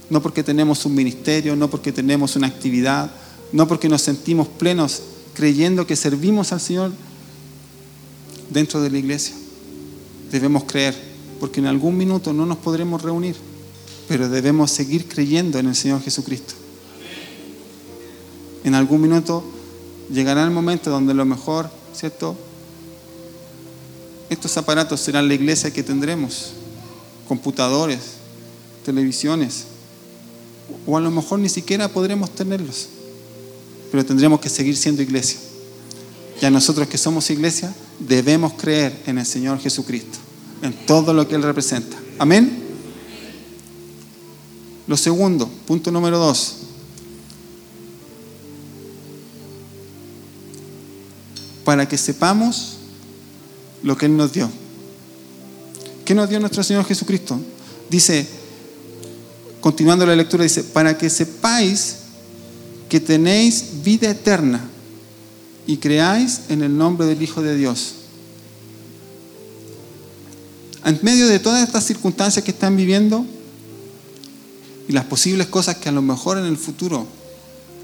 no 0.09 0.23
porque 0.23 0.42
tenemos 0.42 0.87
un 0.87 0.95
ministerio, 0.95 1.54
no 1.54 1.69
porque 1.69 1.92
tenemos 1.92 2.37
una 2.37 2.47
actividad, 2.47 3.11
no 3.52 3.69
porque 3.69 3.90
nos 3.90 4.00
sentimos 4.00 4.49
plenos 4.49 5.02
creyendo 5.35 5.87
que 5.87 5.95
servimos 5.95 6.52
al 6.52 6.61
Señor 6.62 6.92
dentro 8.49 8.81
de 8.81 8.88
la 8.88 8.97
iglesia. 8.97 9.35
Debemos 10.31 10.64
creer, 10.64 10.97
porque 11.38 11.61
en 11.61 11.66
algún 11.66 11.99
minuto 11.99 12.33
no 12.33 12.47
nos 12.47 12.57
podremos 12.57 13.02
reunir 13.02 13.37
pero 14.09 14.28
debemos 14.31 14.71
seguir 14.71 15.07
creyendo 15.07 15.59
en 15.59 15.66
el 15.66 15.75
Señor 15.75 16.02
Jesucristo. 16.02 16.54
En 18.64 18.75
algún 18.75 19.02
minuto 19.02 19.45
llegará 20.11 20.45
el 20.45 20.50
momento 20.50 20.90
donde 20.90 21.14
lo 21.14 21.25
mejor, 21.25 21.71
¿cierto? 21.95 22.37
Estos 24.33 24.57
aparatos 24.57 24.99
serán 24.99 25.29
la 25.29 25.35
iglesia 25.35 25.71
que 25.71 25.83
tendremos, 25.83 26.53
computadores, 27.29 27.99
televisiones, 28.83 29.65
o 30.87 30.97
a 30.97 31.03
lo 31.03 31.11
mejor 31.11 31.39
ni 31.39 31.51
siquiera 31.51 31.87
podremos 31.89 32.35
tenerlos, 32.35 32.89
pero 33.91 34.07
tendremos 34.07 34.41
que 34.41 34.49
seguir 34.49 34.75
siendo 34.75 35.03
iglesia. 35.03 35.39
Y 36.41 36.47
a 36.47 36.51
nosotros 36.51 36.89
que 36.89 36.97
somos 36.97 37.29
iglesia 37.29 37.75
debemos 37.99 38.55
creer 38.55 39.03
en 39.07 39.19
el 39.19 39.27
Señor 39.27 39.61
Jesucristo, 39.61 40.19
en 40.62 40.73
todo 40.87 41.12
lo 41.12 41.29
que 41.29 41.35
Él 41.35 41.43
representa. 41.43 41.99
Amén. 42.19 42.59
Lo 44.87 44.97
segundo, 44.97 45.47
punto 45.67 45.93
número 45.93 46.17
dos. 46.19 46.57
Para 51.67 51.87
que 51.87 51.99
sepamos 51.99 52.79
lo 53.83 53.97
que 53.97 54.07
Él 54.07 54.17
nos 54.17 54.33
dio. 54.33 54.49
¿Qué 56.05 56.15
nos 56.15 56.29
dio 56.29 56.41
nuestro 56.41 56.62
Señor 56.62 56.85
Jesucristo? 56.85 57.39
Dice, 57.89 58.27
continuando 59.61 60.05
la 60.07 60.17
lectura, 60.17 60.45
dice, 60.45 60.65
para 60.65 60.97
que 60.97 61.09
sepáis 61.11 61.97
que 62.89 63.01
tenéis 63.01 63.83
vida 63.83 64.11
eterna 64.11 64.61
y 65.67 65.77
creáis 65.77 66.43
en 66.49 66.62
el 66.62 66.77
nombre 66.77 67.07
del 67.07 67.23
Hijo 67.23 67.43
de 67.43 67.57
Dios. 67.57 67.95
En 70.85 70.99
medio 71.03 71.29
de 71.29 71.39
todas 71.39 71.62
estas 71.62 71.85
circunstancias 71.85 72.45
que 72.45 72.51
están 72.51 72.77
viviendo, 72.77 73.25
y 74.89 74.93
las 74.93 75.05
posibles 75.05 75.47
cosas 75.47 75.77
que 75.77 75.89
a 75.89 75.93
lo 75.93 76.03
mejor 76.03 76.39
en 76.39 76.45
el 76.45 76.57
futuro, 76.57 77.07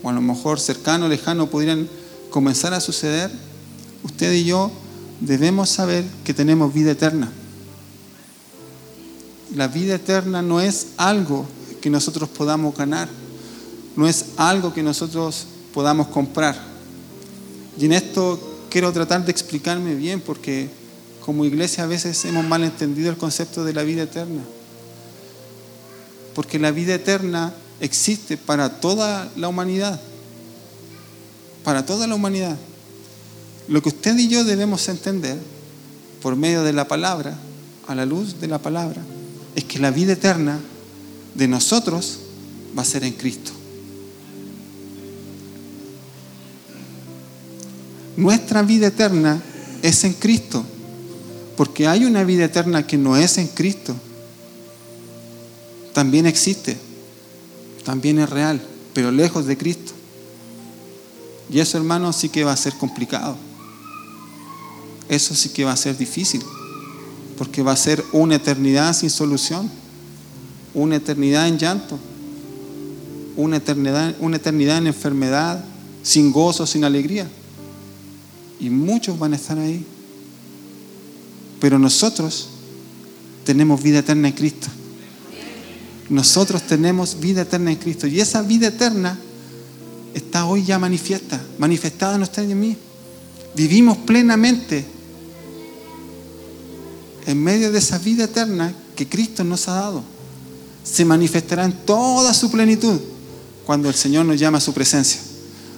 o 0.02 0.08
a 0.08 0.12
lo 0.12 0.20
mejor 0.20 0.58
cercano, 0.58 1.08
lejano, 1.08 1.48
podrían 1.48 1.88
comenzar 2.30 2.74
a 2.74 2.80
suceder, 2.80 3.30
usted 4.02 4.32
y 4.32 4.44
yo 4.44 4.70
debemos 5.20 5.68
saber 5.68 6.04
que 6.24 6.34
tenemos 6.34 6.72
vida 6.72 6.92
eterna. 6.92 7.30
La 9.54 9.68
vida 9.68 9.94
eterna 9.94 10.42
no 10.42 10.60
es 10.60 10.88
algo 10.96 11.46
que 11.80 11.90
nosotros 11.90 12.28
podamos 12.28 12.76
ganar, 12.76 13.08
no 13.96 14.06
es 14.06 14.26
algo 14.36 14.74
que 14.74 14.82
nosotros 14.82 15.46
podamos 15.72 16.08
comprar. 16.08 16.56
Y 17.78 17.86
en 17.86 17.92
esto 17.92 18.38
quiero 18.70 18.92
tratar 18.92 19.24
de 19.24 19.30
explicarme 19.30 19.94
bien 19.94 20.20
porque 20.20 20.68
como 21.24 21.44
iglesia 21.44 21.84
a 21.84 21.86
veces 21.86 22.24
hemos 22.24 22.46
malentendido 22.46 23.10
el 23.10 23.16
concepto 23.16 23.64
de 23.64 23.72
la 23.72 23.82
vida 23.82 24.02
eterna 24.02 24.42
porque 26.38 26.60
la 26.60 26.70
vida 26.70 26.94
eterna 26.94 27.52
existe 27.80 28.36
para 28.36 28.78
toda 28.78 29.28
la 29.34 29.48
humanidad, 29.48 30.00
para 31.64 31.84
toda 31.84 32.06
la 32.06 32.14
humanidad. 32.14 32.56
Lo 33.68 33.82
que 33.82 33.90
usted 33.90 34.16
y 34.18 34.28
yo 34.28 34.44
debemos 34.44 34.88
entender 34.88 35.38
por 36.22 36.36
medio 36.36 36.62
de 36.62 36.72
la 36.72 36.88
palabra, 36.88 37.38
a 37.86 37.94
la 37.94 38.06
luz 38.06 38.40
de 38.40 38.48
la 38.48 38.58
palabra, 38.58 39.02
es 39.54 39.64
que 39.64 39.78
la 39.78 39.90
vida 39.90 40.14
eterna 40.14 40.58
de 41.34 41.48
nosotros 41.48 42.18
va 42.76 42.82
a 42.82 42.86
ser 42.86 43.04
en 43.04 43.12
Cristo. 43.12 43.52
Nuestra 48.16 48.62
vida 48.62 48.88
eterna 48.88 49.40
es 49.82 50.02
en 50.04 50.14
Cristo, 50.14 50.64
porque 51.56 51.86
hay 51.86 52.04
una 52.04 52.24
vida 52.24 52.44
eterna 52.44 52.86
que 52.86 52.98
no 52.98 53.16
es 53.16 53.38
en 53.38 53.48
Cristo 53.48 53.94
también 55.98 56.26
existe, 56.26 56.76
también 57.84 58.20
es 58.20 58.30
real, 58.30 58.60
pero 58.94 59.10
lejos 59.10 59.46
de 59.46 59.58
Cristo. 59.58 59.90
Y 61.50 61.58
eso, 61.58 61.76
hermano, 61.76 62.12
sí 62.12 62.28
que 62.28 62.44
va 62.44 62.52
a 62.52 62.56
ser 62.56 62.74
complicado. 62.74 63.36
Eso 65.08 65.34
sí 65.34 65.50
que 65.50 65.64
va 65.64 65.72
a 65.72 65.76
ser 65.76 65.96
difícil, 65.96 66.42
porque 67.36 67.62
va 67.62 67.72
a 67.72 67.76
ser 67.76 68.04
una 68.12 68.36
eternidad 68.36 68.94
sin 68.94 69.10
solución, 69.10 69.70
una 70.74 70.96
eternidad 70.96 71.48
en 71.48 71.58
llanto, 71.58 71.98
una 73.36 73.56
eternidad, 73.56 74.16
una 74.20 74.36
eternidad 74.36 74.78
en 74.78 74.88
enfermedad, 74.88 75.64
sin 76.02 76.32
gozo, 76.32 76.66
sin 76.66 76.84
alegría. 76.84 77.28
Y 78.60 78.70
muchos 78.70 79.18
van 79.18 79.32
a 79.32 79.36
estar 79.36 79.58
ahí. 79.58 79.84
Pero 81.60 81.78
nosotros 81.78 82.48
tenemos 83.44 83.82
vida 83.82 84.00
eterna 84.00 84.28
en 84.28 84.34
Cristo 84.34 84.68
nosotros 86.10 86.62
tenemos 86.62 87.20
vida 87.20 87.42
eterna 87.42 87.70
en 87.70 87.76
Cristo. 87.76 88.06
Y 88.06 88.20
esa 88.20 88.42
vida 88.42 88.68
eterna 88.68 89.18
está 90.14 90.46
hoy 90.46 90.64
ya 90.64 90.78
manifiesta, 90.78 91.40
manifestada 91.58 92.16
en 92.16 92.22
usted 92.22 92.48
y 92.48 92.52
en 92.52 92.60
mí. 92.60 92.76
Vivimos 93.54 93.98
plenamente 93.98 94.84
en 97.28 97.44
medio 97.44 97.70
de 97.70 97.78
esa 97.78 97.98
vida 97.98 98.24
eterna 98.24 98.72
que 98.96 99.06
Cristo 99.06 99.44
nos 99.44 99.68
ha 99.68 99.74
dado. 99.74 100.02
Se 100.82 101.04
manifestará 101.04 101.66
en 101.66 101.74
toda 101.84 102.32
su 102.32 102.50
plenitud 102.50 102.98
cuando 103.66 103.90
el 103.90 103.94
Señor 103.94 104.24
nos 104.24 104.40
llama 104.40 104.56
a 104.56 104.62
su 104.62 104.72
presencia. 104.72 105.20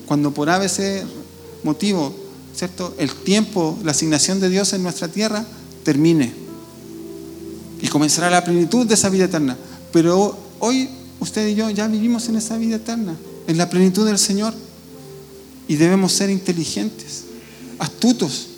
Cuando 0.07 0.33
por 0.33 0.49
ABC 0.49 1.05
motivo, 1.65 2.15
¿cierto? 2.55 2.95
El 2.99 3.13
tiempo, 3.13 3.77
la 3.83 3.91
asignación 3.91 4.39
de 4.39 4.49
Dios 4.49 4.73
en 4.75 4.85
nuestra 4.85 5.09
tierra 5.09 5.45
termine. 5.83 6.33
Y 7.83 7.89
comenzará 7.89 8.31
la 8.31 8.45
plenitud 8.45 8.87
de 8.87 8.95
esa 8.95 9.09
vida 9.09 9.25
eterna. 9.25 9.57
Pero 9.93 10.39
hoy 10.61 10.89
usted 11.19 11.49
y 11.49 11.57
yo 11.57 11.69
ya 11.71 11.89
vivimos 11.89 12.29
en 12.29 12.37
esa 12.37 12.57
vida 12.59 12.77
eterna, 12.77 13.17
en 13.49 13.59
la 13.59 13.69
plenitud 13.69 14.07
del 14.07 14.19
Señor. 14.19 14.55
Y 15.67 15.75
debemos 15.75 16.13
ser 16.13 16.31
inteligentes, 16.31 17.25
astutos, 17.81 18.50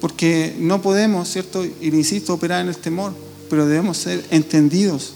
porque 0.00 0.54
no 0.58 0.80
podemos, 0.80 1.28
¿cierto? 1.28 1.64
Y 1.64 1.88
insisto, 1.88 2.34
operar 2.34 2.62
en 2.62 2.68
el 2.68 2.76
temor, 2.76 3.12
pero 3.50 3.66
debemos 3.66 3.98
ser 3.98 4.24
entendidos. 4.30 5.14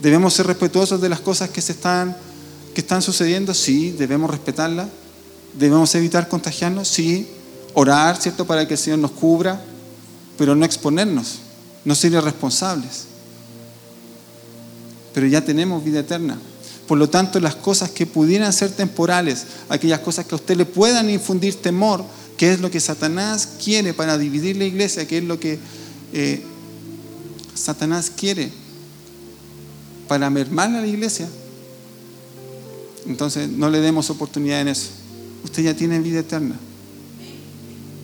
Debemos 0.00 0.34
ser 0.34 0.46
respetuosos 0.46 1.00
de 1.00 1.08
las 1.08 1.20
cosas 1.20 1.50
que 1.50 1.60
se 1.60 1.72
están 1.72 2.16
que 2.74 2.80
están 2.80 3.02
sucediendo, 3.02 3.52
sí, 3.52 3.90
debemos 3.90 4.30
respetarlas. 4.30 4.88
Debemos 5.58 5.94
evitar 5.94 6.26
contagiarnos, 6.28 6.88
sí. 6.88 7.28
Orar, 7.74 8.16
¿cierto? 8.16 8.46
Para 8.46 8.66
que 8.66 8.74
el 8.74 8.80
Señor 8.80 8.98
nos 8.98 9.10
cubra, 9.10 9.62
pero 10.38 10.54
no 10.54 10.64
exponernos, 10.64 11.40
no 11.84 11.94
ser 11.94 12.12
irresponsables 12.12 13.12
pero 15.12 15.26
ya 15.26 15.40
tenemos 15.44 15.84
vida 15.84 16.00
eterna. 16.00 16.38
Por 16.86 16.98
lo 16.98 17.08
tanto, 17.08 17.38
las 17.40 17.54
cosas 17.54 17.90
que 17.90 18.06
pudieran 18.06 18.52
ser 18.52 18.70
temporales, 18.70 19.46
aquellas 19.68 20.00
cosas 20.00 20.26
que 20.26 20.34
a 20.34 20.36
usted 20.36 20.56
le 20.56 20.66
puedan 20.66 21.08
infundir 21.10 21.54
temor, 21.54 22.04
que 22.42 22.52
es 22.52 22.58
lo 22.60 22.72
que 22.72 22.80
Satanás 22.80 23.50
quiere 23.62 23.94
para 23.94 24.18
dividir 24.18 24.56
la 24.56 24.64
iglesia, 24.64 25.06
que 25.06 25.18
es 25.18 25.22
lo 25.22 25.38
que 25.38 25.60
eh, 26.12 26.42
Satanás 27.54 28.10
quiere 28.10 28.50
para 30.08 30.28
mermar 30.28 30.74
a 30.74 30.80
la 30.80 30.86
iglesia, 30.88 31.28
entonces 33.06 33.48
no 33.48 33.70
le 33.70 33.78
demos 33.78 34.10
oportunidad 34.10 34.60
en 34.60 34.66
eso. 34.66 34.88
Usted 35.44 35.62
ya 35.62 35.76
tiene 35.76 36.00
vida 36.00 36.18
eterna. 36.18 36.56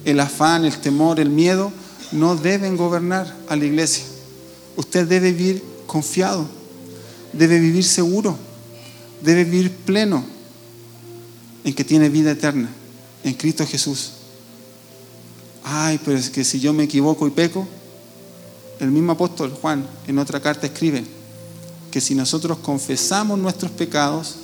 El 0.04 0.20
afán, 0.20 0.64
el 0.64 0.78
temor, 0.78 1.18
el 1.18 1.30
miedo 1.30 1.72
no 2.12 2.36
deben 2.36 2.76
gobernar 2.76 3.36
a 3.48 3.56
la 3.56 3.64
iglesia. 3.64 4.04
Usted 4.76 5.08
debe 5.08 5.32
vivir 5.32 5.64
confiado 5.88 6.48
debe 7.32 7.58
vivir 7.58 7.82
seguro, 7.82 8.38
debe 9.20 9.42
vivir 9.42 9.72
pleno 9.72 10.24
en 11.64 11.74
que 11.74 11.82
tiene 11.82 12.08
vida 12.08 12.30
eterna, 12.30 12.68
en 13.24 13.34
Cristo 13.34 13.66
Jesús. 13.66 14.12
Ay, 15.70 16.00
pero 16.02 16.16
es 16.16 16.30
que 16.30 16.44
si 16.44 16.60
yo 16.60 16.72
me 16.72 16.84
equivoco 16.84 17.26
y 17.26 17.30
peco, 17.30 17.68
el 18.80 18.90
mismo 18.90 19.12
apóstol 19.12 19.52
Juan 19.60 19.86
en 20.06 20.18
otra 20.18 20.40
carta 20.40 20.66
escribe 20.66 21.04
que 21.90 22.00
si 22.00 22.14
nosotros 22.14 22.56
confesamos 22.58 23.38
nuestros 23.38 23.70
pecados, 23.72 24.36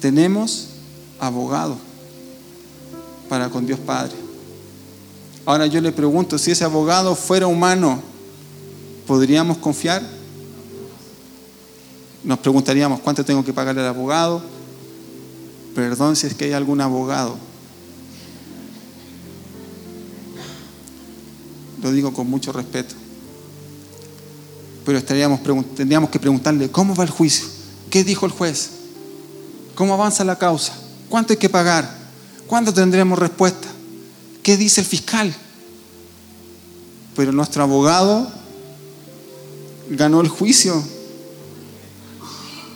tenemos 0.00 0.68
abogado 1.20 1.76
para 3.28 3.50
con 3.50 3.66
Dios 3.66 3.78
Padre. 3.80 4.14
Ahora 5.44 5.66
yo 5.66 5.82
le 5.82 5.92
pregunto, 5.92 6.38
si 6.38 6.52
ese 6.52 6.64
abogado 6.64 7.14
fuera 7.14 7.46
humano, 7.46 8.00
¿podríamos 9.06 9.58
confiar? 9.58 10.02
nos 12.24 12.38
preguntaríamos 12.38 13.00
cuánto 13.00 13.22
tengo 13.22 13.44
que 13.44 13.52
pagarle 13.52 13.82
al 13.82 13.88
abogado. 13.88 14.42
Perdón 15.74 16.16
si 16.16 16.26
es 16.26 16.34
que 16.34 16.46
hay 16.46 16.52
algún 16.52 16.80
abogado. 16.80 17.36
Lo 21.84 21.92
digo 21.92 22.14
con 22.14 22.30
mucho 22.30 22.50
respeto. 22.50 22.94
Pero 24.86 24.96
estaríamos, 24.96 25.40
tendríamos 25.76 26.08
que 26.08 26.18
preguntarle, 26.18 26.70
¿cómo 26.70 26.94
va 26.94 27.04
el 27.04 27.10
juicio? 27.10 27.44
¿Qué 27.90 28.02
dijo 28.04 28.24
el 28.24 28.32
juez? 28.32 28.70
¿Cómo 29.74 29.92
avanza 29.92 30.24
la 30.24 30.38
causa? 30.38 30.72
¿Cuánto 31.10 31.34
hay 31.34 31.36
que 31.36 31.50
pagar? 31.50 31.94
¿Cuándo 32.46 32.72
tendremos 32.72 33.18
respuesta? 33.18 33.68
¿Qué 34.42 34.56
dice 34.56 34.80
el 34.80 34.86
fiscal? 34.86 35.34
Pero 37.14 37.32
nuestro 37.32 37.62
abogado 37.62 38.32
ganó 39.90 40.22
el 40.22 40.28
juicio. 40.28 40.82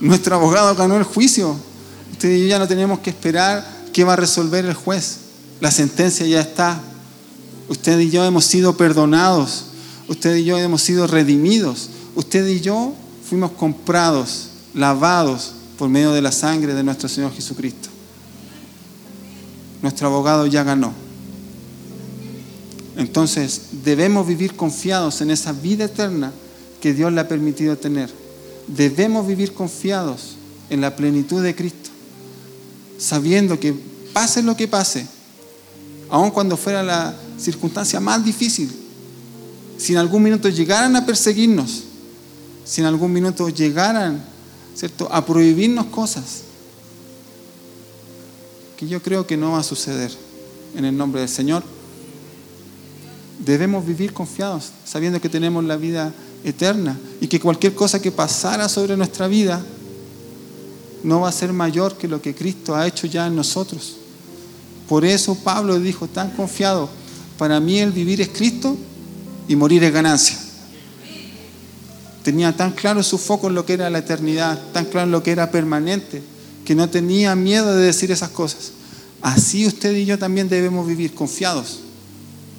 Nuestro 0.00 0.34
abogado 0.34 0.74
ganó 0.74 0.98
el 0.98 1.04
juicio. 1.04 1.56
Usted 2.12 2.30
y 2.30 2.42
yo 2.42 2.48
ya 2.48 2.58
no 2.58 2.68
tenemos 2.68 2.98
que 2.98 3.08
esperar 3.08 3.66
qué 3.94 4.04
va 4.04 4.12
a 4.12 4.16
resolver 4.16 4.66
el 4.66 4.74
juez. 4.74 5.20
La 5.62 5.70
sentencia 5.70 6.26
ya 6.26 6.42
está. 6.42 6.78
Usted 7.68 7.98
y 8.00 8.10
yo 8.10 8.24
hemos 8.24 8.44
sido 8.44 8.76
perdonados. 8.76 9.64
Usted 10.08 10.36
y 10.36 10.44
yo 10.44 10.58
hemos 10.58 10.82
sido 10.82 11.06
redimidos. 11.06 11.90
Usted 12.14 12.46
y 12.46 12.60
yo 12.60 12.94
fuimos 13.28 13.52
comprados, 13.52 14.48
lavados 14.74 15.52
por 15.76 15.88
medio 15.88 16.12
de 16.12 16.22
la 16.22 16.32
sangre 16.32 16.74
de 16.74 16.82
nuestro 16.82 17.08
Señor 17.08 17.32
Jesucristo. 17.32 17.88
Nuestro 19.82 20.08
abogado 20.08 20.46
ya 20.46 20.64
ganó. 20.64 20.92
Entonces 22.96 23.62
debemos 23.84 24.26
vivir 24.26 24.56
confiados 24.56 25.20
en 25.20 25.30
esa 25.30 25.52
vida 25.52 25.84
eterna 25.84 26.32
que 26.80 26.94
Dios 26.94 27.12
le 27.12 27.20
ha 27.20 27.28
permitido 27.28 27.76
tener. 27.76 28.10
Debemos 28.66 29.26
vivir 29.26 29.52
confiados 29.52 30.36
en 30.68 30.80
la 30.80 30.96
plenitud 30.96 31.42
de 31.42 31.54
Cristo, 31.54 31.90
sabiendo 32.98 33.58
que 33.60 33.74
pase 34.12 34.42
lo 34.42 34.56
que 34.56 34.68
pase, 34.68 35.06
aun 36.10 36.30
cuando 36.30 36.56
fuera 36.56 36.82
la 36.82 37.14
circunstancia 37.38 38.00
más 38.00 38.24
difícil, 38.24 38.70
si 39.78 39.92
en 39.92 39.98
algún 39.98 40.22
minuto 40.22 40.48
llegaran 40.48 40.96
a 40.96 41.06
perseguirnos, 41.06 41.84
si 42.64 42.80
en 42.80 42.86
algún 42.86 43.12
minuto 43.12 43.48
llegaran 43.48 44.22
¿cierto? 44.74 45.08
a 45.10 45.24
prohibirnos 45.24 45.86
cosas, 45.86 46.42
que 48.76 48.86
yo 48.86 49.02
creo 49.02 49.26
que 49.26 49.36
no 49.36 49.52
va 49.52 49.60
a 49.60 49.64
suceder 49.64 50.12
en 50.76 50.84
el 50.84 50.96
nombre 50.96 51.20
del 51.20 51.28
Señor, 51.28 51.64
debemos 53.44 53.86
vivir 53.86 54.12
confiados, 54.12 54.70
sabiendo 54.84 55.20
que 55.20 55.28
tenemos 55.28 55.64
la 55.64 55.76
vida 55.76 56.12
eterna 56.44 56.98
y 57.20 57.26
que 57.26 57.40
cualquier 57.40 57.74
cosa 57.74 58.00
que 58.00 58.12
pasara 58.12 58.68
sobre 58.68 58.96
nuestra 58.96 59.26
vida 59.28 59.64
no 61.02 61.20
va 61.20 61.28
a 61.28 61.32
ser 61.32 61.52
mayor 61.52 61.96
que 61.96 62.08
lo 62.08 62.20
que 62.20 62.34
Cristo 62.34 62.74
ha 62.74 62.86
hecho 62.86 63.06
ya 63.06 63.26
en 63.26 63.36
nosotros. 63.36 63.96
Por 64.88 65.04
eso 65.04 65.34
Pablo 65.36 65.78
dijo 65.78 66.06
tan 66.08 66.30
confiado, 66.30 66.88
para 67.38 67.60
mí 67.60 67.78
el 67.78 67.92
vivir 67.92 68.20
es 68.20 68.28
Cristo 68.28 68.76
y 69.46 69.56
morir 69.56 69.82
es 69.84 69.92
ganancia. 69.92 70.36
Tenía 72.24 72.54
tan 72.54 72.72
claro 72.72 73.02
su 73.02 73.16
foco 73.16 73.46
en 73.46 73.54
lo 73.54 73.64
que 73.64 73.74
era 73.74 73.88
la 73.88 73.98
eternidad, 73.98 74.60
tan 74.72 74.84
claro 74.84 75.06
en 75.06 75.12
lo 75.12 75.22
que 75.22 75.30
era 75.30 75.50
permanente, 75.50 76.20
que 76.64 76.74
no 76.74 76.90
tenía 76.90 77.34
miedo 77.36 77.74
de 77.74 77.86
decir 77.86 78.10
esas 78.10 78.30
cosas. 78.30 78.72
Así 79.22 79.66
usted 79.66 79.94
y 79.96 80.04
yo 80.04 80.18
también 80.18 80.48
debemos 80.48 80.86
vivir 80.86 81.14
confiados. 81.14 81.80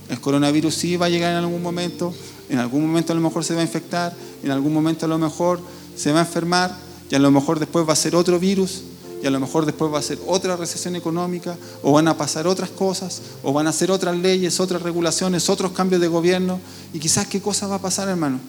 El 0.09 0.19
coronavirus 0.19 0.73
sí 0.73 0.97
va 0.97 1.05
a 1.05 1.09
llegar 1.09 1.31
en 1.31 1.37
algún 1.37 1.61
momento, 1.61 2.15
en 2.49 2.57
algún 2.57 2.81
momento 2.87 3.13
a 3.13 3.15
lo 3.15 3.21
mejor 3.21 3.43
se 3.43 3.53
va 3.53 3.59
a 3.59 3.63
infectar, 3.63 4.15
en 4.41 4.49
algún 4.49 4.73
momento 4.73 5.05
a 5.05 5.09
lo 5.09 5.19
mejor 5.19 5.61
se 5.95 6.11
va 6.11 6.19
a 6.19 6.25
enfermar 6.25 6.75
y 7.11 7.15
a 7.15 7.19
lo 7.19 7.29
mejor 7.29 7.59
después 7.59 7.87
va 7.87 7.93
a 7.93 7.97
ser 7.97 8.15
otro 8.15 8.39
virus 8.39 8.81
y 9.21 9.27
a 9.27 9.29
lo 9.29 9.39
mejor 9.39 9.65
después 9.65 9.93
va 9.93 9.99
a 9.99 10.03
ser 10.03 10.19
otra 10.27 10.55
recesión 10.55 10.95
económica 10.95 11.57
o 11.83 11.91
van 11.91 12.07
a 12.07 12.17
pasar 12.17 12.47
otras 12.47 12.69
cosas 12.69 13.21
o 13.43 13.51
van 13.51 13.67
a 13.67 13.73
ser 13.73 13.91
otras 13.91 14.15
leyes, 14.17 14.59
otras 14.59 14.81
regulaciones, 14.81 15.49
otros 15.49 15.71
cambios 15.73 16.01
de 16.01 16.07
gobierno 16.07 16.59
y 16.93 16.99
quizás 16.99 17.27
qué 17.27 17.41
cosa 17.41 17.67
va 17.67 17.75
a 17.75 17.81
pasar, 17.81 18.07
hermano. 18.07 18.39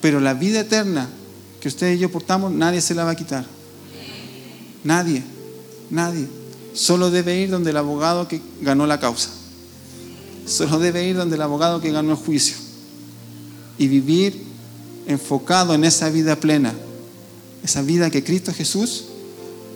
Pero 0.00 0.20
la 0.20 0.34
vida 0.34 0.60
eterna 0.60 1.08
que 1.60 1.68
usted 1.68 1.94
y 1.94 1.98
yo 1.98 2.10
portamos, 2.10 2.52
nadie 2.52 2.80
se 2.80 2.94
la 2.94 3.04
va 3.04 3.10
a 3.10 3.16
quitar. 3.16 3.46
Nadie, 4.84 5.22
nadie. 5.90 6.26
Solo 6.74 7.10
debe 7.10 7.38
ir 7.38 7.50
donde 7.50 7.70
el 7.70 7.76
abogado 7.76 8.26
que 8.26 8.40
ganó 8.60 8.86
la 8.86 8.98
causa. 8.98 9.30
Solo 10.44 10.78
debe 10.78 11.06
ir 11.06 11.16
donde 11.16 11.36
el 11.36 11.42
abogado 11.42 11.80
que 11.80 11.92
ganó 11.92 12.10
el 12.10 12.16
juicio. 12.16 12.56
Y 13.78 13.86
vivir 13.86 14.42
enfocado 15.06 15.74
en 15.74 15.84
esa 15.84 16.10
vida 16.10 16.36
plena. 16.36 16.74
Esa 17.62 17.82
vida 17.82 18.10
que 18.10 18.24
Cristo 18.24 18.52
Jesús 18.52 19.04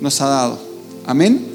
nos 0.01 0.20
ha 0.20 0.27
dado. 0.27 0.61
Amén. 1.07 1.46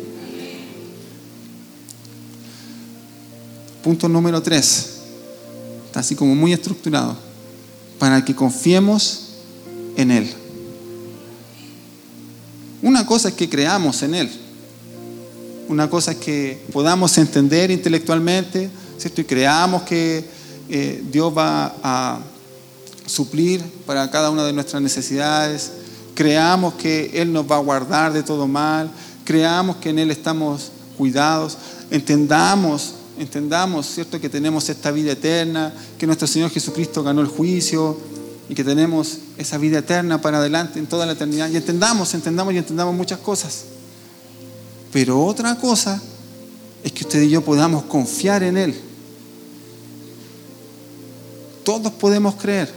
Punto 3.84 4.08
número 4.08 4.42
tres. 4.42 5.00
Está 5.88 6.00
así 6.00 6.16
como 6.16 6.36
muy 6.36 6.54
estructurado. 6.54 7.18
Para 8.00 8.24
que 8.24 8.36
confiemos 8.36 9.28
en 9.98 10.12
Él. 10.12 10.34
Una 12.82 13.06
cosa 13.06 13.30
es 13.30 13.36
que 13.36 13.50
creamos 13.50 14.02
en 14.04 14.16
Él. 14.16 14.32
Una 15.68 15.90
cosa 15.90 16.12
es 16.12 16.18
que 16.18 16.64
podamos 16.72 17.18
entender 17.18 17.72
intelectualmente, 17.72 18.70
¿cierto? 18.98 19.22
Y 19.22 19.26
creamos 19.26 19.84
que 19.84 20.26
eh, 20.70 21.04
Dios 21.12 21.36
va 21.38 21.76
a 21.84 22.20
suplir 23.06 23.62
para 23.86 24.10
cada 24.10 24.30
una 24.30 24.44
de 24.44 24.54
nuestras 24.54 24.82
necesidades. 24.82 25.72
Creamos 26.22 26.76
que 26.76 27.10
Él 27.16 27.34
nos 27.34 27.50
va 27.50 27.56
a 27.56 27.62
guardar 27.62 28.14
de 28.14 28.22
todo 28.22 28.48
mal. 28.48 28.92
Creamos 29.26 29.78
que 29.78 29.90
en 29.90 29.98
Él 29.98 30.12
estamos 30.12 30.72
cuidados. 30.96 31.58
Entendamos, 31.90 32.94
entendamos, 33.18 33.88
¿cierto? 33.88 34.22
Que 34.22 34.30
tenemos 34.30 34.70
esta 34.70 34.92
vida 34.92 35.14
eterna, 35.14 35.74
que 35.98 36.06
nuestro 36.06 36.28
Señor 36.28 36.52
Jesucristo 36.52 37.02
ganó 37.02 37.22
el 37.22 37.28
juicio 37.28 37.98
y 38.48 38.54
que 38.54 38.64
tenemos 38.64 39.18
esa 39.36 39.58
vida 39.58 39.80
eterna 39.80 40.22
para 40.22 40.38
adelante 40.38 40.78
en 40.78 40.86
toda 40.86 41.08
la 41.08 41.14
eternidad. 41.14 41.50
Y 41.50 41.56
entendamos, 41.56 42.14
entendamos 42.14 42.54
y 42.54 42.60
entendamos 42.60 42.94
muchas 42.94 43.18
cosas. 43.18 43.64
Pero 44.94 45.26
otra 45.26 45.56
cosa 45.56 46.00
es 46.84 46.92
que 46.92 47.04
usted 47.04 47.24
y 47.24 47.32
yo 47.32 47.42
podamos 47.44 47.86
confiar 47.86 48.44
en 48.44 48.58
Él. 48.58 48.80
Todos 51.64 51.92
podemos 51.94 52.36
creer. 52.36 52.72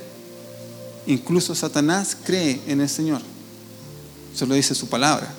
Incluso 1.06 1.54
Satanás 1.54 2.16
cree 2.24 2.62
en 2.66 2.80
el 2.80 2.88
Señor. 2.88 3.33
Eso 4.34 4.46
lo 4.46 4.54
dice 4.54 4.74
su 4.74 4.88
palabra. 4.88 5.32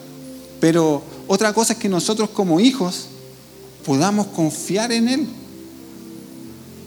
Pero 0.60 1.04
otra 1.28 1.54
cosa 1.54 1.74
es 1.74 1.80
que 1.80 1.90
nosotros 1.90 2.30
como 2.30 2.60
hijos 2.60 3.08
podamos 3.86 4.28
confiar 4.28 4.92
en 4.92 5.10
Él. 5.10 5.28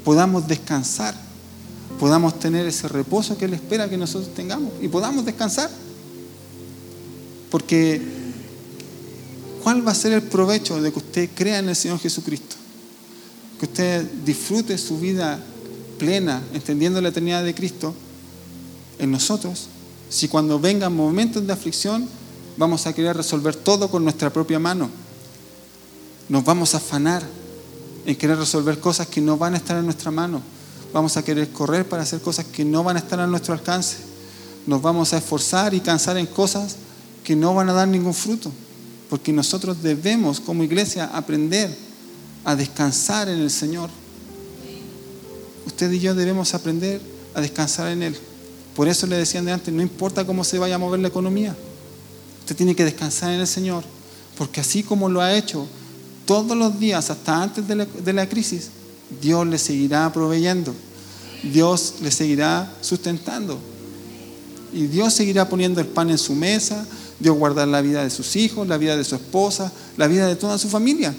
Podamos 0.04 0.48
descansar. 0.48 1.14
Podamos 2.00 2.38
tener 2.38 2.66
ese 2.66 2.88
reposo 2.88 3.36
que 3.36 3.44
Él 3.44 3.54
espera 3.54 3.88
que 3.88 3.96
nosotros 3.96 4.34
tengamos. 4.34 4.72
Y 4.80 4.88
podamos 4.88 5.24
descansar. 5.24 5.70
Porque 7.50 8.00
¿Cuál 9.68 9.86
va 9.86 9.92
a 9.92 9.94
ser 9.94 10.12
el 10.12 10.22
provecho 10.22 10.80
de 10.80 10.90
que 10.90 10.98
usted 10.98 11.30
crea 11.34 11.58
en 11.58 11.68
el 11.68 11.76
Señor 11.76 11.98
Jesucristo? 11.98 12.56
Que 13.58 13.66
usted 13.66 14.02
disfrute 14.24 14.78
su 14.78 14.98
vida 14.98 15.38
plena, 15.98 16.42
entendiendo 16.54 17.02
la 17.02 17.10
eternidad 17.10 17.44
de 17.44 17.54
Cristo 17.54 17.94
en 18.98 19.10
nosotros, 19.10 19.68
si 20.08 20.28
cuando 20.28 20.58
vengan 20.58 20.94
momentos 20.94 21.46
de 21.46 21.52
aflicción 21.52 22.08
vamos 22.56 22.86
a 22.86 22.92
querer 22.92 23.16
resolver 23.16 23.54
todo 23.54 23.88
con 23.90 24.02
nuestra 24.04 24.30
propia 24.30 24.58
mano. 24.58 24.90
Nos 26.28 26.44
vamos 26.44 26.74
a 26.74 26.78
afanar 26.78 27.22
en 28.04 28.16
querer 28.16 28.38
resolver 28.38 28.80
cosas 28.80 29.06
que 29.06 29.20
no 29.20 29.36
van 29.36 29.54
a 29.54 29.58
estar 29.58 29.76
en 29.76 29.84
nuestra 29.84 30.10
mano. 30.10 30.42
Vamos 30.92 31.16
a 31.16 31.22
querer 31.22 31.50
correr 31.50 31.88
para 31.88 32.02
hacer 32.02 32.20
cosas 32.20 32.46
que 32.46 32.64
no 32.64 32.82
van 32.82 32.96
a 32.96 33.00
estar 33.00 33.20
a 33.20 33.26
nuestro 33.26 33.54
alcance. 33.54 33.96
Nos 34.66 34.82
vamos 34.82 35.12
a 35.12 35.18
esforzar 35.18 35.74
y 35.74 35.80
cansar 35.80 36.16
en 36.16 36.26
cosas 36.26 36.76
que 37.22 37.36
no 37.36 37.54
van 37.54 37.68
a 37.68 37.72
dar 37.72 37.88
ningún 37.88 38.14
fruto. 38.14 38.50
Porque 39.08 39.32
nosotros 39.32 39.82
debemos 39.82 40.40
como 40.40 40.64
iglesia 40.64 41.10
aprender 41.12 41.74
a 42.44 42.56
descansar 42.56 43.28
en 43.28 43.40
el 43.40 43.50
Señor. 43.50 43.90
Usted 45.66 45.92
y 45.92 46.00
yo 46.00 46.14
debemos 46.14 46.54
aprender 46.54 47.00
a 47.34 47.40
descansar 47.40 47.88
en 47.88 48.02
Él. 48.02 48.18
Por 48.78 48.86
eso 48.86 49.08
le 49.08 49.16
decían 49.16 49.44
de 49.44 49.50
antes, 49.50 49.74
no 49.74 49.82
importa 49.82 50.24
cómo 50.24 50.44
se 50.44 50.56
vaya 50.56 50.76
a 50.76 50.78
mover 50.78 51.00
la 51.00 51.08
economía, 51.08 51.52
usted 52.42 52.54
tiene 52.54 52.76
que 52.76 52.84
descansar 52.84 53.32
en 53.32 53.40
el 53.40 53.46
Señor. 53.48 53.82
Porque 54.36 54.60
así 54.60 54.84
como 54.84 55.08
lo 55.08 55.20
ha 55.20 55.34
hecho 55.34 55.66
todos 56.24 56.56
los 56.56 56.78
días 56.78 57.10
hasta 57.10 57.42
antes 57.42 57.66
de 57.66 57.74
la, 57.74 57.86
de 57.86 58.28
crisis, 58.28 58.68
Dios 59.20 59.44
le 59.48 59.58
seguirá 59.58 60.12
proveyendo. 60.12 60.72
Dios 61.42 61.94
le 62.02 62.12
seguirá 62.12 62.72
sustentando. 62.80 63.58
Y 64.72 64.86
Dios 64.86 65.12
seguirá 65.12 65.48
poniendo 65.48 65.80
el 65.80 65.88
pan 65.88 66.10
en 66.10 66.18
su 66.18 66.36
mesa, 66.36 66.86
Dios 67.18 67.36
guardar 67.36 67.66
la 67.66 67.80
vida 67.80 68.04
de 68.04 68.10
sus 68.10 68.36
hijos, 68.36 68.68
la 68.68 68.78
vida 68.78 68.96
de 68.96 69.02
su 69.02 69.16
esposa, 69.16 69.72
la 69.96 70.06
vida 70.06 70.28
de 70.28 70.36
toda 70.36 70.56
su 70.56 70.68
familia. 70.68 71.12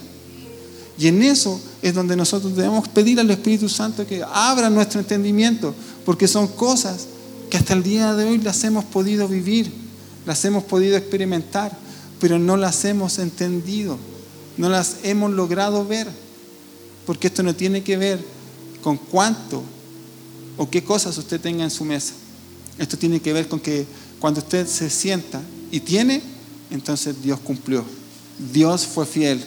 Y 0.96 1.08
en 1.08 1.22
eso 1.22 1.60
es 1.82 1.92
donde 1.92 2.16
nosotros 2.16 2.56
debemos 2.56 2.88
pedir 2.88 3.20
al 3.20 3.30
Espíritu 3.30 3.68
Santo 3.68 4.06
que 4.06 4.24
abra 4.32 4.70
nuestro 4.70 4.98
entendimiento, 4.98 5.74
porque 6.06 6.26
son 6.26 6.48
cosas 6.48 7.19
que 7.50 7.58
hasta 7.58 7.74
el 7.74 7.82
día 7.82 8.14
de 8.14 8.24
hoy 8.24 8.38
las 8.38 8.62
hemos 8.64 8.84
podido 8.84 9.28
vivir, 9.28 9.70
las 10.24 10.44
hemos 10.44 10.64
podido 10.64 10.96
experimentar, 10.96 11.76
pero 12.20 12.38
no 12.38 12.56
las 12.56 12.84
hemos 12.84 13.18
entendido, 13.18 13.98
no 14.56 14.68
las 14.68 14.98
hemos 15.02 15.32
logrado 15.32 15.84
ver, 15.86 16.06
porque 17.06 17.26
esto 17.26 17.42
no 17.42 17.54
tiene 17.54 17.82
que 17.82 17.96
ver 17.96 18.24
con 18.82 18.96
cuánto 18.96 19.62
o 20.56 20.70
qué 20.70 20.84
cosas 20.84 21.18
usted 21.18 21.40
tenga 21.40 21.64
en 21.64 21.70
su 21.70 21.84
mesa. 21.84 22.14
Esto 22.78 22.96
tiene 22.96 23.20
que 23.20 23.32
ver 23.32 23.48
con 23.48 23.58
que 23.58 23.84
cuando 24.20 24.40
usted 24.40 24.66
se 24.66 24.88
sienta 24.88 25.40
y 25.70 25.80
tiene, 25.80 26.22
entonces 26.70 27.20
Dios 27.22 27.40
cumplió. 27.40 27.84
Dios 28.52 28.86
fue 28.86 29.06
fiel. 29.06 29.44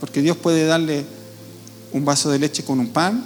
Porque 0.00 0.22
Dios 0.22 0.36
puede 0.36 0.66
darle 0.66 1.04
un 1.92 2.04
vaso 2.04 2.30
de 2.30 2.38
leche 2.38 2.62
con 2.62 2.78
un 2.78 2.88
pan, 2.88 3.24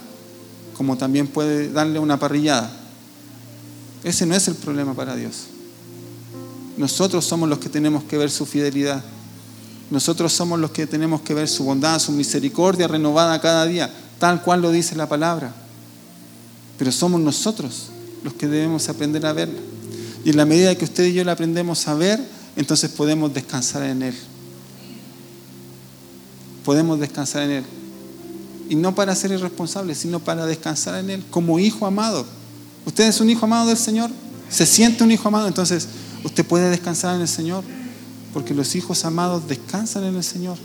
como 0.77 0.97
también 0.97 1.27
puede 1.27 1.71
darle 1.71 1.99
una 1.99 2.19
parrillada. 2.19 2.82
Ese 4.05 4.27
no 4.27 4.35
es 4.35 4.49
el 4.49 4.55
problema 4.55 4.95
para 4.95 5.15
Dios. 5.15 5.45
Nosotros 6.77 7.25
somos 7.25 7.49
los 7.49 7.59
que 7.59 7.69
tenemos 7.69 8.05
que 8.05 8.19
ver 8.19 8.31
su 8.31 8.47
fidelidad. 8.47 9.03
Nosotros 9.91 10.33
somos 10.33 10.59
los 10.59 10.71
que 10.71 10.87
tenemos 10.87 11.21
que 11.21 11.35
ver 11.35 11.49
su 11.49 11.65
bondad, 11.65 11.99
su 11.99 12.13
misericordia 12.13 12.89
renovada 12.89 13.41
cada 13.41 13.67
día, 13.67 13.93
tal 14.19 14.43
cual 14.43 14.63
lo 14.63 14.71
dice 14.71 14.97
la 14.97 15.09
palabra. 15.09 15.53
Pero 16.79 16.91
somos 16.91 17.21
nosotros 17.21 17.89
los 18.25 18.33
que 18.35 18.49
debemos 18.49 18.89
aprender 18.89 19.25
a 19.27 19.33
verla. 19.33 19.61
Y 20.25 20.31
en 20.31 20.37
la 20.37 20.45
medida 20.45 20.75
que 20.75 20.85
usted 20.85 21.05
y 21.05 21.13
yo 21.13 21.25
la 21.25 21.33
aprendemos 21.33 21.87
a 21.89 21.95
ver, 21.95 22.21
entonces 22.57 22.91
podemos 22.91 23.33
descansar 23.35 23.83
en 23.83 24.03
Él. 24.03 24.15
Podemos 26.65 26.99
descansar 26.99 27.43
en 27.43 27.51
Él. 27.51 27.65
Y 28.69 28.75
no 28.77 28.95
para 28.95 29.15
ser 29.15 29.33
irresponsables, 29.33 29.99
sino 29.99 30.21
para 30.21 30.47
descansar 30.47 30.99
en 30.99 31.11
Él 31.11 31.25
como 31.31 31.59
hijo 31.59 31.87
amado. 31.87 32.25
¿Usted 32.87 33.09
es 33.09 33.21
un 33.21 33.31
hijo 33.31 33.45
amado 33.45 33.69
del 33.69 33.77
Señor? 33.77 34.11
¿Se 34.51 34.67
siente 34.67 35.05
un 35.05 35.11
hijo 35.11 35.29
amado? 35.29 35.49
Entonces 35.49 35.89
usted 36.25 36.45
puede 36.45 36.71
descansar 36.71 37.15
en 37.17 37.23
el 37.23 37.29
Señor. 37.29 37.65
Porque 38.33 38.55
los 38.55 38.75
hijos 38.75 39.05
amados 39.05 39.47
descansan 39.47 40.05
en 40.05 40.17
el 40.17 40.25
Señor. 40.25 40.57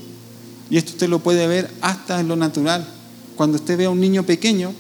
Y 0.70 0.78
esto 0.78 0.92
usted 0.92 1.10
lo 1.10 1.20
puede 1.20 1.48
ver 1.48 1.72
hasta 1.82 2.20
en 2.20 2.28
lo 2.28 2.36
natural. 2.36 2.88
Cuando 3.36 3.58
usted 3.58 3.78
ve 3.78 3.86
a 3.86 3.90
un 3.90 4.00
niño 4.00 4.24
pequeño, 4.24 4.74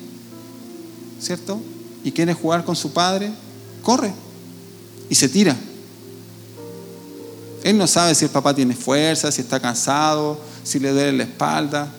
¿cierto? 1.21 1.59
Y 2.03 2.11
quiere 2.11 2.33
jugar 2.33 2.63
con 2.65 2.75
su 2.75 2.91
padre, 2.91 3.31
corre 3.83 4.13
y 5.09 5.15
se 5.15 5.29
tira. 5.29 5.55
Él 7.63 7.77
no 7.77 7.87
sabe 7.87 8.15
si 8.15 8.25
el 8.25 8.31
papá 8.31 8.55
tiene 8.55 8.75
fuerza, 8.75 9.31
si 9.31 9.41
está 9.41 9.59
cansado, 9.59 10.39
si 10.63 10.79
le 10.79 10.91
duele 10.91 11.13
la 11.13 11.23
espalda. 11.23 11.93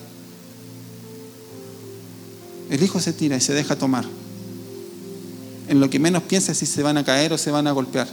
El 2.70 2.82
hijo 2.82 3.00
se 3.00 3.12
tira 3.12 3.36
y 3.36 3.40
se 3.40 3.52
deja 3.52 3.76
tomar. 3.76 4.17
En 5.68 5.80
lo 5.80 5.90
que 5.90 5.98
menos 5.98 6.22
piensa 6.22 6.52
es 6.52 6.58
si 6.58 6.66
se 6.66 6.82
van 6.82 6.96
a 6.96 7.04
caer 7.04 7.32
o 7.32 7.38
se 7.38 7.50
van 7.50 7.66
a 7.66 7.72
golpear. 7.72 8.08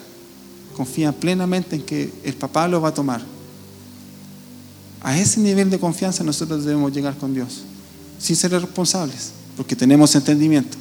Confía 0.75 1.11
plenamente 1.11 1.77
en 1.77 1.83
que 1.83 2.11
el 2.23 2.35
papá 2.35 2.67
lo 2.67 2.81
va 2.81 2.89
a 2.89 2.93
tomar. 2.93 3.21
A 5.01 5.17
ese 5.17 5.39
nivel 5.39 5.69
de 5.69 5.79
confianza 5.79 6.23
nosotros 6.23 6.65
debemos 6.65 6.91
llegar 6.91 7.15
con 7.17 7.33
Dios, 7.33 7.61
sin 8.19 8.35
ser 8.35 8.51
responsables, 8.51 9.31
porque 9.55 9.75
tenemos 9.75 10.15
entendimiento, 10.15 10.77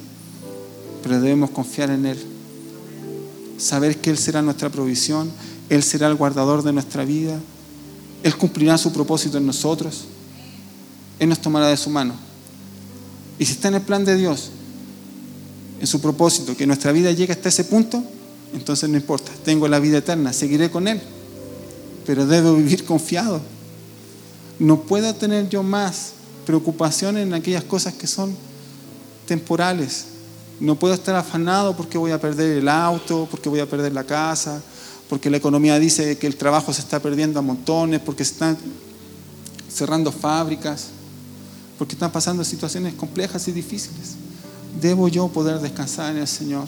pero 1.03 1.21
debemos 1.21 1.51
confiar 1.51 1.91
en 1.91 2.07
Él 2.07 2.35
saber 3.57 3.97
que 3.97 4.09
Él 4.09 4.17
será 4.17 4.41
nuestra 4.41 4.69
provisión, 4.69 5.31
Él 5.69 5.83
será 5.83 6.07
el 6.07 6.15
guardador 6.15 6.63
de 6.63 6.73
nuestra 6.73 7.05
vida, 7.05 7.39
Él 8.23 8.35
cumplirá 8.35 8.77
su 8.77 8.91
propósito 8.91 9.37
en 9.37 9.45
nosotros, 9.45 10.05
Él 11.19 11.29
nos 11.29 11.39
tomará 11.39 11.67
de 11.67 11.77
su 11.77 11.89
mano. 11.89 12.13
Y 13.39 13.45
si 13.45 13.53
está 13.53 13.67
en 13.67 13.75
el 13.75 13.81
plan 13.81 14.05
de 14.05 14.15
Dios, 14.15 14.51
en 15.79 15.87
su 15.87 16.01
propósito, 16.01 16.55
que 16.55 16.65
nuestra 16.67 16.91
vida 16.91 17.11
llegue 17.11 17.33
hasta 17.33 17.49
ese 17.49 17.65
punto, 17.65 18.03
entonces 18.53 18.89
no 18.89 18.97
importa, 18.97 19.31
tengo 19.43 19.67
la 19.67 19.79
vida 19.79 19.97
eterna, 19.97 20.31
seguiré 20.33 20.71
con 20.71 20.87
Él, 20.87 21.01
pero 22.05 22.25
debo 22.25 22.55
vivir 22.55 22.85
confiado. 22.85 23.41
No 24.59 24.81
puedo 24.81 25.13
tener 25.15 25.49
yo 25.49 25.63
más 25.63 26.11
preocupación 26.45 27.17
en 27.17 27.33
aquellas 27.33 27.63
cosas 27.63 27.93
que 27.93 28.07
son 28.07 28.35
temporales, 29.27 30.05
no 30.59 30.75
puedo 30.75 30.93
estar 30.93 31.15
afanado 31.15 31.75
porque 31.75 31.97
voy 31.97 32.11
a 32.11 32.19
perder 32.19 32.57
el 32.57 32.69
auto, 32.69 33.27
porque 33.29 33.49
voy 33.49 33.59
a 33.59 33.69
perder 33.69 33.91
la 33.91 34.05
casa, 34.05 34.61
porque 35.09 35.29
la 35.29 35.37
economía 35.37 35.77
dice 35.79 36.17
que 36.17 36.27
el 36.27 36.37
trabajo 36.37 36.73
se 36.73 36.81
está 36.81 36.99
perdiendo 36.99 37.39
a 37.39 37.41
montones, 37.41 37.99
porque 37.99 38.23
se 38.23 38.33
están 38.33 38.57
cerrando 39.69 40.11
fábricas, 40.11 40.87
porque 41.77 41.93
están 41.93 42.11
pasando 42.11 42.43
situaciones 42.45 42.93
complejas 42.93 43.47
y 43.47 43.51
difíciles. 43.51 44.14
Debo 44.81 45.07
yo 45.07 45.27
poder 45.27 45.59
descansar 45.59 46.11
en 46.11 46.21
el 46.21 46.27
Señor. 46.27 46.67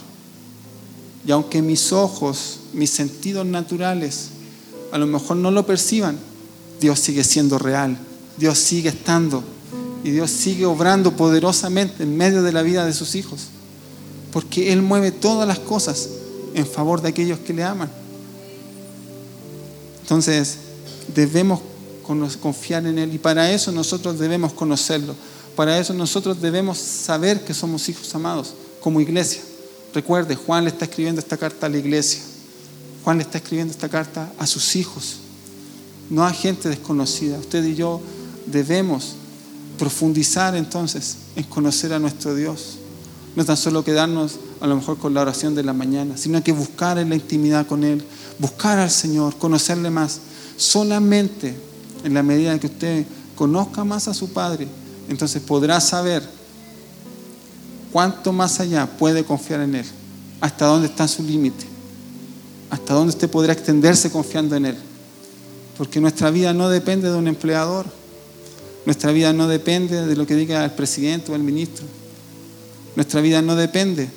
Y 1.25 1.31
aunque 1.31 1.61
mis 1.61 1.91
ojos, 1.91 2.59
mis 2.73 2.89
sentidos 2.89 3.45
naturales, 3.45 4.29
a 4.91 4.97
lo 4.97 5.07
mejor 5.07 5.37
no 5.37 5.51
lo 5.51 5.65
perciban, 5.65 6.17
Dios 6.79 6.99
sigue 6.99 7.23
siendo 7.23 7.57
real, 7.59 7.97
Dios 8.37 8.57
sigue 8.57 8.89
estando 8.89 9.43
y 10.03 10.11
Dios 10.11 10.31
sigue 10.31 10.65
obrando 10.65 11.15
poderosamente 11.15 12.03
en 12.03 12.15
medio 12.15 12.43
de 12.43 12.51
la 12.53 12.61
vida 12.61 12.85
de 12.85 12.93
sus 12.93 13.15
hijos 13.15 13.47
porque 14.37 14.71
Él 14.71 14.81
mueve 14.81 15.11
todas 15.11 15.47
las 15.47 15.57
cosas 15.57 16.09
en 16.53 16.67
favor 16.67 17.01
de 17.01 17.09
aquellos 17.09 17.39
que 17.39 17.53
le 17.53 17.63
aman. 17.63 17.89
Entonces, 20.01 20.57
debemos 21.15 21.61
confiar 22.41 22.85
en 22.85 22.99
Él 22.99 23.13
y 23.13 23.17
para 23.17 23.51
eso 23.51 23.71
nosotros 23.71 24.19
debemos 24.19 24.53
conocerlo. 24.53 25.15
Para 25.57 25.79
eso 25.79 25.91
nosotros 25.91 26.39
debemos 26.39 26.77
saber 26.77 27.43
que 27.43 27.51
somos 27.51 27.89
hijos 27.89 28.13
amados 28.13 28.53
como 28.79 29.01
iglesia. 29.01 29.41
Recuerde, 29.91 30.35
Juan 30.35 30.65
le 30.65 30.69
está 30.69 30.85
escribiendo 30.85 31.19
esta 31.19 31.35
carta 31.35 31.65
a 31.65 31.69
la 31.69 31.79
iglesia. 31.79 32.21
Juan 33.03 33.17
le 33.17 33.23
está 33.23 33.39
escribiendo 33.39 33.71
esta 33.71 33.89
carta 33.89 34.31
a 34.37 34.45
sus 34.45 34.75
hijos, 34.75 35.15
no 36.11 36.23
a 36.23 36.31
gente 36.31 36.69
desconocida. 36.69 37.39
Usted 37.39 37.65
y 37.65 37.73
yo 37.73 37.99
debemos 38.45 39.15
profundizar 39.79 40.55
entonces 40.55 41.17
en 41.35 41.45
conocer 41.45 41.91
a 41.91 41.97
nuestro 41.97 42.35
Dios. 42.35 42.77
No 43.35 43.43
tan 43.43 43.57
solo 43.57 43.83
quedarnos 43.83 44.33
a 44.59 44.67
lo 44.67 44.75
mejor 44.75 44.99
con 44.99 45.15
la 45.15 45.21
oración 45.21 45.55
de 45.55 45.63
la 45.63 45.73
mañana, 45.73 46.17
sino 46.17 46.43
que 46.43 46.51
buscar 46.51 46.99
en 46.99 47.09
la 47.09 47.15
intimidad 47.15 47.65
con 47.65 47.83
Él, 47.83 48.03
buscar 48.37 48.77
al 48.77 48.91
Señor, 48.91 49.35
conocerle 49.37 49.89
más. 49.89 50.19
Solamente 50.55 51.55
en 52.03 52.13
la 52.13 52.21
medida 52.21 52.53
en 52.53 52.59
que 52.59 52.67
usted 52.67 53.07
conozca 53.35 53.83
más 53.83 54.07
a 54.07 54.13
su 54.13 54.31
Padre, 54.33 54.67
entonces 55.09 55.41
podrá 55.41 55.79
saber 55.79 56.23
cuánto 57.91 58.33
más 58.33 58.59
allá 58.59 58.85
puede 58.85 59.23
confiar 59.23 59.61
en 59.61 59.75
Él, 59.75 59.85
hasta 60.41 60.65
dónde 60.65 60.87
está 60.87 61.07
su 61.07 61.23
límite, 61.23 61.65
hasta 62.69 62.93
dónde 62.93 63.09
usted 63.09 63.29
podrá 63.29 63.53
extenderse 63.53 64.11
confiando 64.11 64.55
en 64.55 64.67
Él. 64.67 64.77
Porque 65.77 65.99
nuestra 65.99 66.31
vida 66.31 66.53
no 66.53 66.69
depende 66.69 67.09
de 67.09 67.17
un 67.17 67.27
empleador, 67.27 67.85
nuestra 68.85 69.11
vida 69.11 69.33
no 69.33 69.47
depende 69.47 70.05
de 70.05 70.15
lo 70.15 70.25
que 70.25 70.35
diga 70.35 70.63
el 70.63 70.71
presidente 70.71 71.31
o 71.31 71.35
el 71.35 71.43
ministro. 71.43 71.85
Nuestra 72.95 73.21
vida 73.21 73.41
no 73.41 73.55
depende 73.55 74.09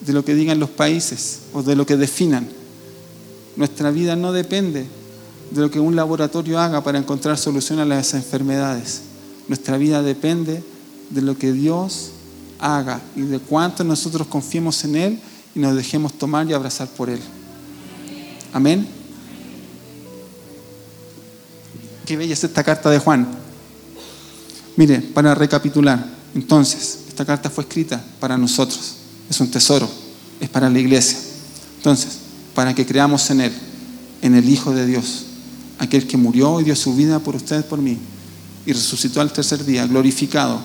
de 0.00 0.12
lo 0.12 0.24
que 0.24 0.34
digan 0.34 0.58
los 0.58 0.70
países 0.70 1.40
o 1.52 1.62
de 1.62 1.76
lo 1.76 1.86
que 1.86 1.96
definan. 1.96 2.48
Nuestra 3.56 3.90
vida 3.90 4.16
no 4.16 4.32
depende 4.32 4.86
de 5.50 5.60
lo 5.60 5.70
que 5.70 5.80
un 5.80 5.96
laboratorio 5.96 6.58
haga 6.58 6.82
para 6.82 6.98
encontrar 6.98 7.38
solución 7.38 7.78
a 7.80 7.84
las 7.84 8.14
enfermedades. 8.14 9.02
Nuestra 9.48 9.78
vida 9.78 10.02
depende 10.02 10.62
de 11.10 11.22
lo 11.22 11.36
que 11.36 11.52
Dios 11.52 12.10
haga 12.58 13.00
y 13.16 13.22
de 13.22 13.38
cuánto 13.38 13.82
nosotros 13.82 14.26
confiemos 14.26 14.84
en 14.84 14.96
Él 14.96 15.20
y 15.54 15.58
nos 15.58 15.74
dejemos 15.74 16.12
tomar 16.12 16.48
y 16.48 16.52
abrazar 16.52 16.88
por 16.88 17.08
Él. 17.08 17.20
Amén. 18.52 18.86
Qué 22.04 22.16
bella 22.16 22.32
es 22.32 22.44
esta 22.44 22.62
carta 22.62 22.90
de 22.90 22.98
Juan. 22.98 23.26
Mire, 24.76 25.00
para 25.00 25.34
recapitular, 25.34 26.06
entonces, 26.34 27.00
esta 27.08 27.24
carta 27.24 27.50
fue 27.50 27.64
escrita 27.64 28.02
para 28.20 28.38
nosotros. 28.38 28.94
Es 29.28 29.40
un 29.40 29.50
tesoro. 29.50 29.88
Es 30.40 30.48
para 30.48 30.70
la 30.70 30.78
iglesia. 30.78 31.18
Entonces, 31.78 32.18
para 32.54 32.74
que 32.74 32.86
creamos 32.86 33.28
en 33.30 33.40
Él, 33.40 33.52
en 34.22 34.34
el 34.34 34.48
Hijo 34.48 34.72
de 34.72 34.86
Dios, 34.86 35.24
aquel 35.78 36.06
que 36.06 36.16
murió 36.16 36.60
y 36.60 36.64
dio 36.64 36.76
su 36.76 36.94
vida 36.94 37.18
por 37.18 37.36
ustedes, 37.36 37.64
por 37.64 37.80
mí, 37.80 37.98
y 38.66 38.72
resucitó 38.72 39.20
al 39.20 39.32
tercer 39.32 39.64
día, 39.64 39.86
glorificado, 39.86 40.60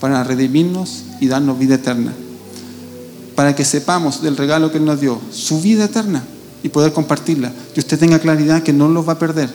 para 0.00 0.24
redimirnos 0.24 1.04
y 1.20 1.28
darnos 1.28 1.58
vida 1.58 1.76
eterna. 1.76 2.12
Para 3.34 3.54
que 3.54 3.64
sepamos 3.64 4.22
del 4.22 4.36
regalo 4.36 4.70
que 4.70 4.78
Él 4.78 4.84
nos 4.84 5.00
dio, 5.00 5.20
su 5.32 5.60
vida 5.60 5.84
eterna, 5.84 6.24
y 6.64 6.70
poder 6.70 6.92
compartirla. 6.94 7.52
Y 7.76 7.78
usted 7.78 7.98
tenga 7.98 8.18
claridad 8.18 8.62
que 8.62 8.72
no 8.72 8.88
lo 8.88 9.04
va 9.04 9.12
a 9.12 9.18
perder. 9.18 9.50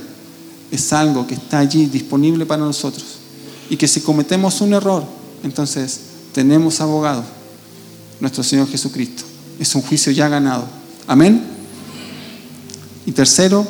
Es 0.72 0.94
algo 0.94 1.26
que 1.26 1.34
está 1.34 1.58
allí 1.58 1.88
disponible 1.88 2.46
para 2.46 2.64
nosotros. 2.64 3.04
Y 3.70 3.78
que 3.78 3.88
si 3.88 4.02
cometemos 4.02 4.62
un 4.62 4.74
error, 4.74 5.04
entonces 5.44 6.02
tenemos 6.34 6.80
abogado, 6.80 7.24
nuestro 8.20 8.44
Señor 8.44 8.70
Jesucristo. 8.70 9.24
Es 9.60 9.74
un 9.74 9.82
juicio 9.82 10.12
ya 10.12 10.30
ganado. 10.30 10.66
Amén. 11.08 11.44
Y 13.08 13.12
tercero, 13.12 13.66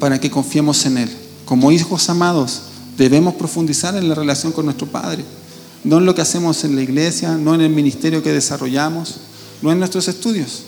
para 0.00 0.18
que 0.18 0.28
confiemos 0.28 0.84
en 0.84 0.98
Él. 0.98 1.10
Como 1.44 1.70
hijos 1.70 2.08
amados, 2.08 2.62
debemos 2.96 3.34
profundizar 3.34 3.96
en 3.96 4.08
la 4.08 4.14
relación 4.14 4.52
con 4.52 4.64
nuestro 4.64 4.86
Padre. 4.86 5.24
No 5.84 5.98
en 5.98 6.06
lo 6.06 6.14
que 6.14 6.20
hacemos 6.22 6.62
en 6.64 6.76
la 6.76 6.82
iglesia, 6.82 7.36
no 7.36 7.54
en 7.54 7.60
el 7.62 7.70
ministerio 7.70 8.22
que 8.22 8.32
desarrollamos, 8.32 9.16
no 9.62 9.72
en 9.72 9.78
nuestros 9.78 10.06
estudios. 10.08 10.62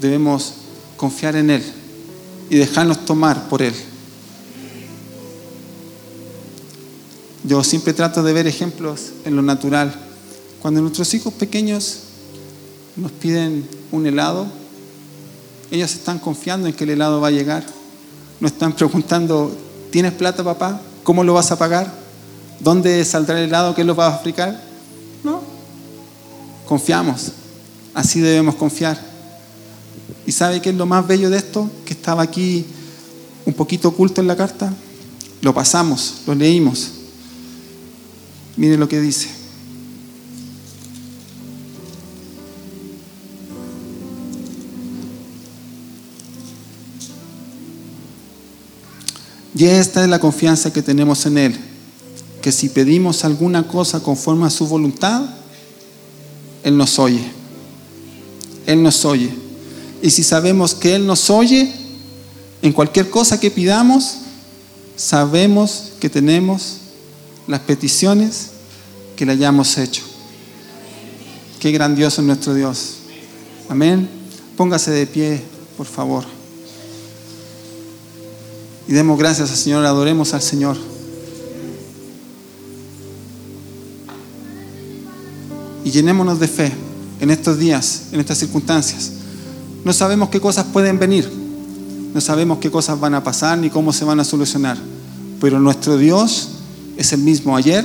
Debemos 0.00 0.54
confiar 0.96 1.36
en 1.36 1.50
Él 1.50 1.62
y 2.50 2.56
dejarnos 2.56 3.04
tomar 3.04 3.48
por 3.48 3.62
Él. 3.62 3.74
Yo 7.44 7.64
siempre 7.64 7.92
trato 7.92 8.22
de 8.22 8.32
ver 8.32 8.46
ejemplos 8.46 9.12
en 9.24 9.34
lo 9.34 9.42
natural. 9.42 9.94
Cuando 10.60 10.80
nuestros 10.80 11.12
hijos 11.14 11.32
pequeños 11.34 12.00
nos 12.94 13.10
piden 13.10 13.66
un 13.90 14.06
helado, 14.06 14.46
ellos 15.70 15.92
están 15.94 16.18
confiando 16.18 16.68
en 16.68 16.74
que 16.74 16.84
el 16.84 16.90
helado 16.90 17.20
va 17.20 17.28
a 17.28 17.32
llegar. 17.32 17.64
No 18.38 18.46
están 18.46 18.74
preguntando, 18.74 19.56
¿tienes 19.90 20.12
plata 20.12 20.44
papá? 20.44 20.80
¿Cómo 21.02 21.24
lo 21.24 21.34
vas 21.34 21.50
a 21.50 21.58
pagar? 21.58 21.92
¿Dónde 22.60 23.04
saldrá 23.04 23.38
el 23.38 23.48
helado? 23.48 23.74
¿Qué 23.74 23.84
lo 23.84 23.96
va 23.96 24.08
a 24.08 24.16
fabricar? 24.18 24.62
No. 25.24 25.40
Confiamos. 26.66 27.32
Así 27.94 28.20
debemos 28.20 28.54
confiar. 28.54 28.98
¿Y 30.26 30.32
sabe 30.32 30.62
qué 30.62 30.70
es 30.70 30.76
lo 30.76 30.86
más 30.86 31.06
bello 31.06 31.28
de 31.30 31.38
esto? 31.38 31.68
Que 31.84 31.94
estaba 31.94 32.22
aquí 32.22 32.64
un 33.44 33.54
poquito 33.54 33.88
oculto 33.88 34.20
en 34.20 34.28
la 34.28 34.36
carta. 34.36 34.72
Lo 35.40 35.52
pasamos, 35.52 36.22
lo 36.26 36.34
leímos. 36.34 36.90
Mire 38.56 38.76
lo 38.76 38.88
que 38.88 39.00
dice. 39.00 39.41
Y 49.54 49.66
esta 49.66 50.02
es 50.02 50.08
la 50.08 50.18
confianza 50.18 50.72
que 50.72 50.82
tenemos 50.82 51.26
en 51.26 51.38
Él, 51.38 51.58
que 52.40 52.52
si 52.52 52.68
pedimos 52.68 53.24
alguna 53.24 53.68
cosa 53.68 54.00
conforme 54.00 54.46
a 54.46 54.50
su 54.50 54.66
voluntad, 54.66 55.22
Él 56.64 56.76
nos 56.76 56.98
oye. 56.98 57.24
Él 58.66 58.82
nos 58.82 59.04
oye. 59.04 59.30
Y 60.02 60.10
si 60.10 60.22
sabemos 60.22 60.74
que 60.74 60.94
Él 60.94 61.06
nos 61.06 61.28
oye, 61.30 61.72
en 62.62 62.72
cualquier 62.72 63.10
cosa 63.10 63.38
que 63.38 63.50
pidamos, 63.50 64.18
sabemos 64.96 65.92
que 66.00 66.08
tenemos 66.08 66.78
las 67.46 67.60
peticiones 67.60 68.50
que 69.16 69.26
le 69.26 69.32
hayamos 69.32 69.76
hecho. 69.78 70.02
Qué 71.60 71.70
grandioso 71.70 72.20
es 72.20 72.26
nuestro 72.26 72.54
Dios. 72.54 72.94
Amén. 73.68 74.08
Póngase 74.56 74.90
de 74.90 75.06
pie, 75.06 75.42
por 75.76 75.86
favor. 75.86 76.24
Y 78.88 78.92
demos 78.92 79.18
gracias 79.18 79.50
al 79.50 79.56
Señor, 79.56 79.84
adoremos 79.84 80.34
al 80.34 80.42
Señor. 80.42 80.76
Y 85.84 85.90
llenémonos 85.90 86.38
de 86.40 86.48
fe 86.48 86.72
en 87.20 87.30
estos 87.30 87.58
días, 87.58 88.04
en 88.12 88.20
estas 88.20 88.38
circunstancias. 88.38 89.12
No 89.84 89.92
sabemos 89.92 90.28
qué 90.28 90.40
cosas 90.40 90.66
pueden 90.72 90.98
venir, 90.98 91.28
no 92.14 92.20
sabemos 92.20 92.58
qué 92.58 92.70
cosas 92.70 93.00
van 93.00 93.14
a 93.14 93.24
pasar 93.24 93.58
ni 93.58 93.70
cómo 93.70 93.92
se 93.92 94.04
van 94.04 94.20
a 94.20 94.24
solucionar, 94.24 94.78
pero 95.40 95.58
nuestro 95.58 95.96
Dios 95.96 96.48
es 96.96 97.12
el 97.12 97.20
mismo 97.20 97.56
ayer, 97.56 97.84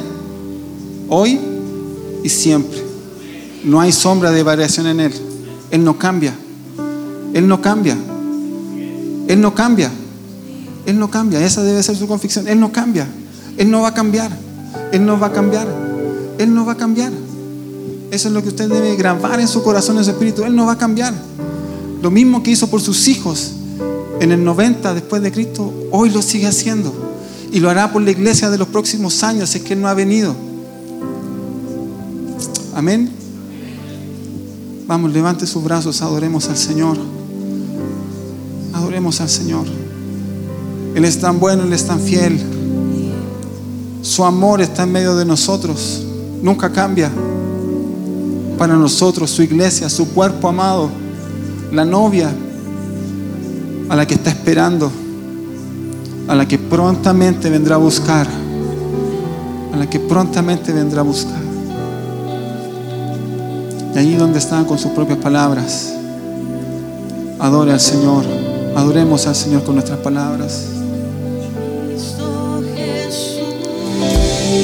hoy 1.09 1.39
y 2.23 2.29
siempre. 2.29 2.83
No 3.63 3.81
hay 3.81 3.91
sombra 3.91 4.31
de 4.31 4.43
variación 4.43 4.87
en 4.87 4.99
Él. 4.99 5.13
Él 5.71 5.83
no 5.83 5.97
cambia. 5.97 6.33
Él 7.33 7.47
no 7.47 7.61
cambia. 7.61 7.97
Él 9.27 9.41
no 9.41 9.53
cambia. 9.53 9.91
Él 10.87 10.97
no 10.97 11.11
cambia. 11.11 11.45
Esa 11.45 11.63
debe 11.63 11.83
ser 11.83 11.97
su 11.97 12.07
convicción. 12.07 12.47
Él 12.47 12.59
no 12.59 12.71
cambia. 12.71 13.05
Él 13.57 13.69
no 13.69 13.81
va 13.81 13.89
a 13.89 13.93
cambiar. 13.93 14.31
Él 14.93 15.05
no 15.05 15.19
va 15.19 15.27
a 15.27 15.33
cambiar. 15.33 15.67
Él 16.39 16.53
no 16.53 16.65
va 16.65 16.71
a 16.71 16.77
cambiar. 16.77 17.11
Eso 18.09 18.29
es 18.29 18.33
lo 18.33 18.41
que 18.41 18.47
usted 18.47 18.69
debe 18.69 18.95
grabar 18.95 19.41
en 19.41 19.49
su 19.49 19.61
corazón, 19.63 19.97
en 19.97 20.05
su 20.05 20.11
espíritu. 20.11 20.45
Él 20.45 20.55
no 20.55 20.65
va 20.65 20.71
a 20.71 20.77
cambiar. 20.77 21.13
Lo 22.01 22.09
mismo 22.09 22.41
que 22.41 22.51
hizo 22.51 22.69
por 22.69 22.79
sus 22.79 23.09
hijos 23.09 23.51
en 24.21 24.31
el 24.31 24.43
90 24.43 24.93
después 24.93 25.21
de 25.21 25.31
Cristo, 25.31 25.73
hoy 25.91 26.09
lo 26.09 26.21
sigue 26.21 26.47
haciendo. 26.47 26.93
Y 27.51 27.59
lo 27.59 27.69
hará 27.69 27.91
por 27.91 28.01
la 28.01 28.11
iglesia 28.11 28.49
de 28.49 28.57
los 28.57 28.69
próximos 28.69 29.23
años, 29.23 29.53
es 29.55 29.61
que 29.61 29.73
Él 29.73 29.81
no 29.81 29.89
ha 29.89 29.93
venido. 29.93 30.33
Amén. 32.73 33.09
Vamos, 34.87 35.11
levante 35.11 35.45
sus 35.45 35.61
brazos, 35.63 36.01
adoremos 36.01 36.47
al 36.47 36.57
Señor. 36.57 36.97
Adoremos 38.73 39.19
al 39.19 39.29
Señor. 39.29 39.65
Él 40.97 41.05
es 41.05 41.19
tan 41.19 41.39
bueno, 41.39 41.61
Él 41.61 41.73
es 41.73 41.85
tan 41.85 41.99
fiel. 41.99 42.41
Su 44.01 44.25
amor 44.25 44.61
está 44.61 44.81
en 44.81 44.91
medio 44.91 45.15
de 45.15 45.25
nosotros. 45.25 46.03
Nunca 46.41 46.71
cambia. 46.71 47.11
Para 48.57 48.75
nosotros, 48.75 49.29
su 49.29 49.43
iglesia, 49.43 49.89
su 49.89 50.09
cuerpo 50.09 50.47
amado, 50.49 50.89
la 51.71 51.85
novia 51.85 52.31
a 53.89 53.95
la 53.95 54.07
que 54.07 54.15
está 54.15 54.31
esperando 54.31 54.91
a 56.27 56.33
la 56.33 56.47
que 56.47 56.57
prontamente 56.57 57.47
vendrá 57.51 57.75
a 57.75 57.77
buscar, 57.77 58.25
a 59.71 59.77
la 59.77 59.87
que 59.87 59.99
prontamente 59.99 60.73
vendrá 60.73 61.01
a 61.01 61.03
buscar. 61.03 61.43
Y 63.93 63.99
allí 63.99 64.15
donde 64.15 64.39
están 64.39 64.65
con 64.65 64.79
sus 64.79 64.93
propias 64.93 65.19
palabras, 65.19 65.93
adore 67.37 67.71
al 67.71 67.79
Señor, 67.79 68.25
adoremos 68.75 69.27
al 69.27 69.35
Señor 69.35 69.63
con 69.63 69.75
nuestras 69.75 69.99
palabras. 69.99 70.76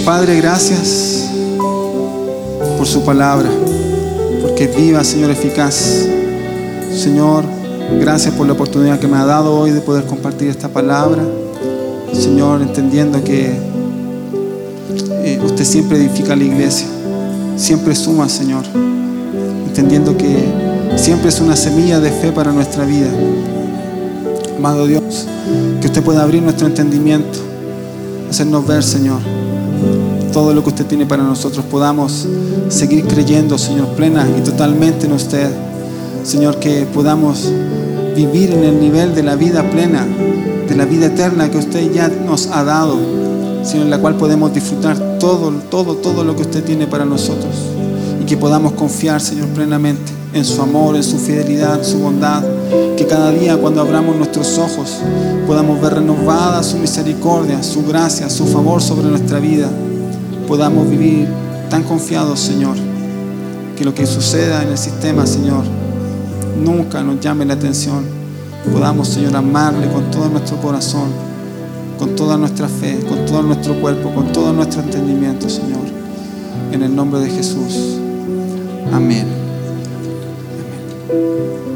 Padre, 0.06 0.36
gracias 0.36 1.30
por 2.78 2.86
su 2.86 3.06
palabra, 3.06 3.50
porque 4.42 4.66
es 4.66 4.76
viva, 4.76 5.02
Señor, 5.02 5.32
eficaz. 5.32 6.06
Señor, 6.94 7.46
gracias 8.02 8.34
por 8.34 8.46
la 8.46 8.52
oportunidad 8.52 9.00
que 9.00 9.08
me 9.08 9.16
ha 9.16 9.26
dado 9.26 9.58
hoy 9.58 9.72
de 9.72 9.80
poder 9.80 10.04
compartir 10.04 10.50
esta 10.50 10.68
palabra. 10.68 11.24
Señor, 12.12 12.62
entendiendo 12.62 13.24
que 13.24 13.54
eh, 15.24 15.39
usted 15.42 15.63
siempre 15.63 15.98
edifica 15.98 16.36
la 16.36 16.44
iglesia, 16.44 16.88
siempre 17.56 17.96
suma, 17.96 18.28
Señor, 18.28 18.66
entendiendo 19.66 20.18
que 20.18 20.36
siempre 20.98 21.30
es 21.30 21.39
una 21.39 21.56
semilla 21.56 22.02
de 22.02 22.12
fe 22.12 22.34
para 22.34 22.52
nuestra 22.52 22.84
vida. 22.84 23.10
Amado 24.58 24.86
Dios, 24.86 25.28
que 25.80 25.88
usted 25.88 26.04
pueda 26.04 26.24
abrir 26.24 26.44
nuestro 26.44 26.68
entendimiento, 26.68 27.39
hacernos 28.30 28.68
ver, 28.68 28.84
Señor, 28.84 29.20
todo 30.34 30.54
lo 30.54 30.63
que 30.63 30.69
usted 30.69 30.86
tiene 30.86 31.06
para 31.06 31.24
nosotros, 31.24 31.63
podamos 31.72 32.28
seguir 32.67 33.06
creyendo, 33.06 33.58
Señor, 33.58 33.88
plena 33.96 34.28
y 34.38 34.41
totalmente 34.41 35.06
en 35.06 35.13
usted. 35.13 35.50
Señor, 36.24 36.58
que 36.58 36.86
podamos 36.93 37.50
vivir 38.15 38.52
en 38.52 38.63
el 38.63 38.80
nivel 38.82 39.15
de 39.15 39.24
la 39.24 39.36
vida 39.36 39.63
plena 39.69 40.06
de 40.67 40.76
la 40.76 40.86
vida 40.86 41.08
eterna 41.08 41.50
que 41.50 41.58
usted 41.58 41.91
ya 41.91 42.08
nos 42.08 42.48
ha 42.48 42.63
dado, 42.63 42.98
sino 43.63 43.84
en 43.84 43.89
la 43.89 44.00
cual 44.00 44.15
podemos 44.15 44.54
disfrutar 44.54 44.98
todo, 45.19 45.52
todo, 45.69 45.96
todo 45.96 46.24
lo 46.24 46.36
que 46.36 46.43
usted 46.43 46.63
tiene 46.63 46.88
para 46.88 47.06
nosotros. 47.06 47.54
Y 48.22 48.26
que 48.26 48.38
podamos 48.38 48.74
confiar, 48.74 49.19
Señor, 49.22 49.48
plenamente 49.50 50.12
en 50.34 50.46
su 50.46 50.62
amor, 50.62 50.96
en 50.96 51.04
su 51.04 51.17
fidelidad, 51.17 51.84
su 51.84 52.00
bondad. 52.00 52.43
Que 52.98 53.06
cada 53.06 53.32
día 53.32 53.58
cuando 53.58 53.82
abramos 53.82 54.15
nuestros 54.15 54.58
ojos 54.58 54.98
podamos 55.46 55.82
ver 55.82 55.96
renovada 55.96 56.63
su 56.63 56.78
misericordia, 56.78 57.62
su 57.62 57.86
gracia, 57.86 58.30
su 58.30 58.46
favor 58.46 58.82
sobre 58.82 59.08
nuestra 59.08 59.39
vida. 59.39 59.69
Podamos 60.54 60.88
vivir 60.88 61.28
tan 61.72 61.82
confiados, 61.82 62.39
Señor, 62.39 62.78
que 63.76 63.84
lo 63.84 63.96
que 63.96 64.06
suceda 64.06 64.62
en 64.62 64.70
el 64.70 64.78
sistema, 64.78 65.26
Señor, 65.26 65.63
nunca 66.63 67.02
nos 67.02 67.20
llame 67.20 67.44
la 67.44 67.56
atención 67.56 68.04
podamos, 68.72 69.08
Señor, 69.08 69.36
amarle 69.36 69.92
con 69.92 70.12
todo 70.12 70.30
nuestro 70.30 70.58
corazón, 70.58 71.10
con 71.98 72.16
toda 72.16 72.38
nuestra 72.38 72.68
fe, 72.68 73.00
con 73.10 73.26
todo 73.26 73.42
nuestro 73.42 73.82
cuerpo, 73.82 74.13
con 74.13 74.32
todo 74.32 74.54
nuestro 74.54 74.84
entendimiento, 74.84 75.50
Señor. 75.50 75.88
En 76.72 76.84
el 76.84 76.96
nombre 76.96 77.20
de 77.22 77.32
Jesús. 77.32 77.98
Amén. 78.92 79.26
Amén. 81.10 81.73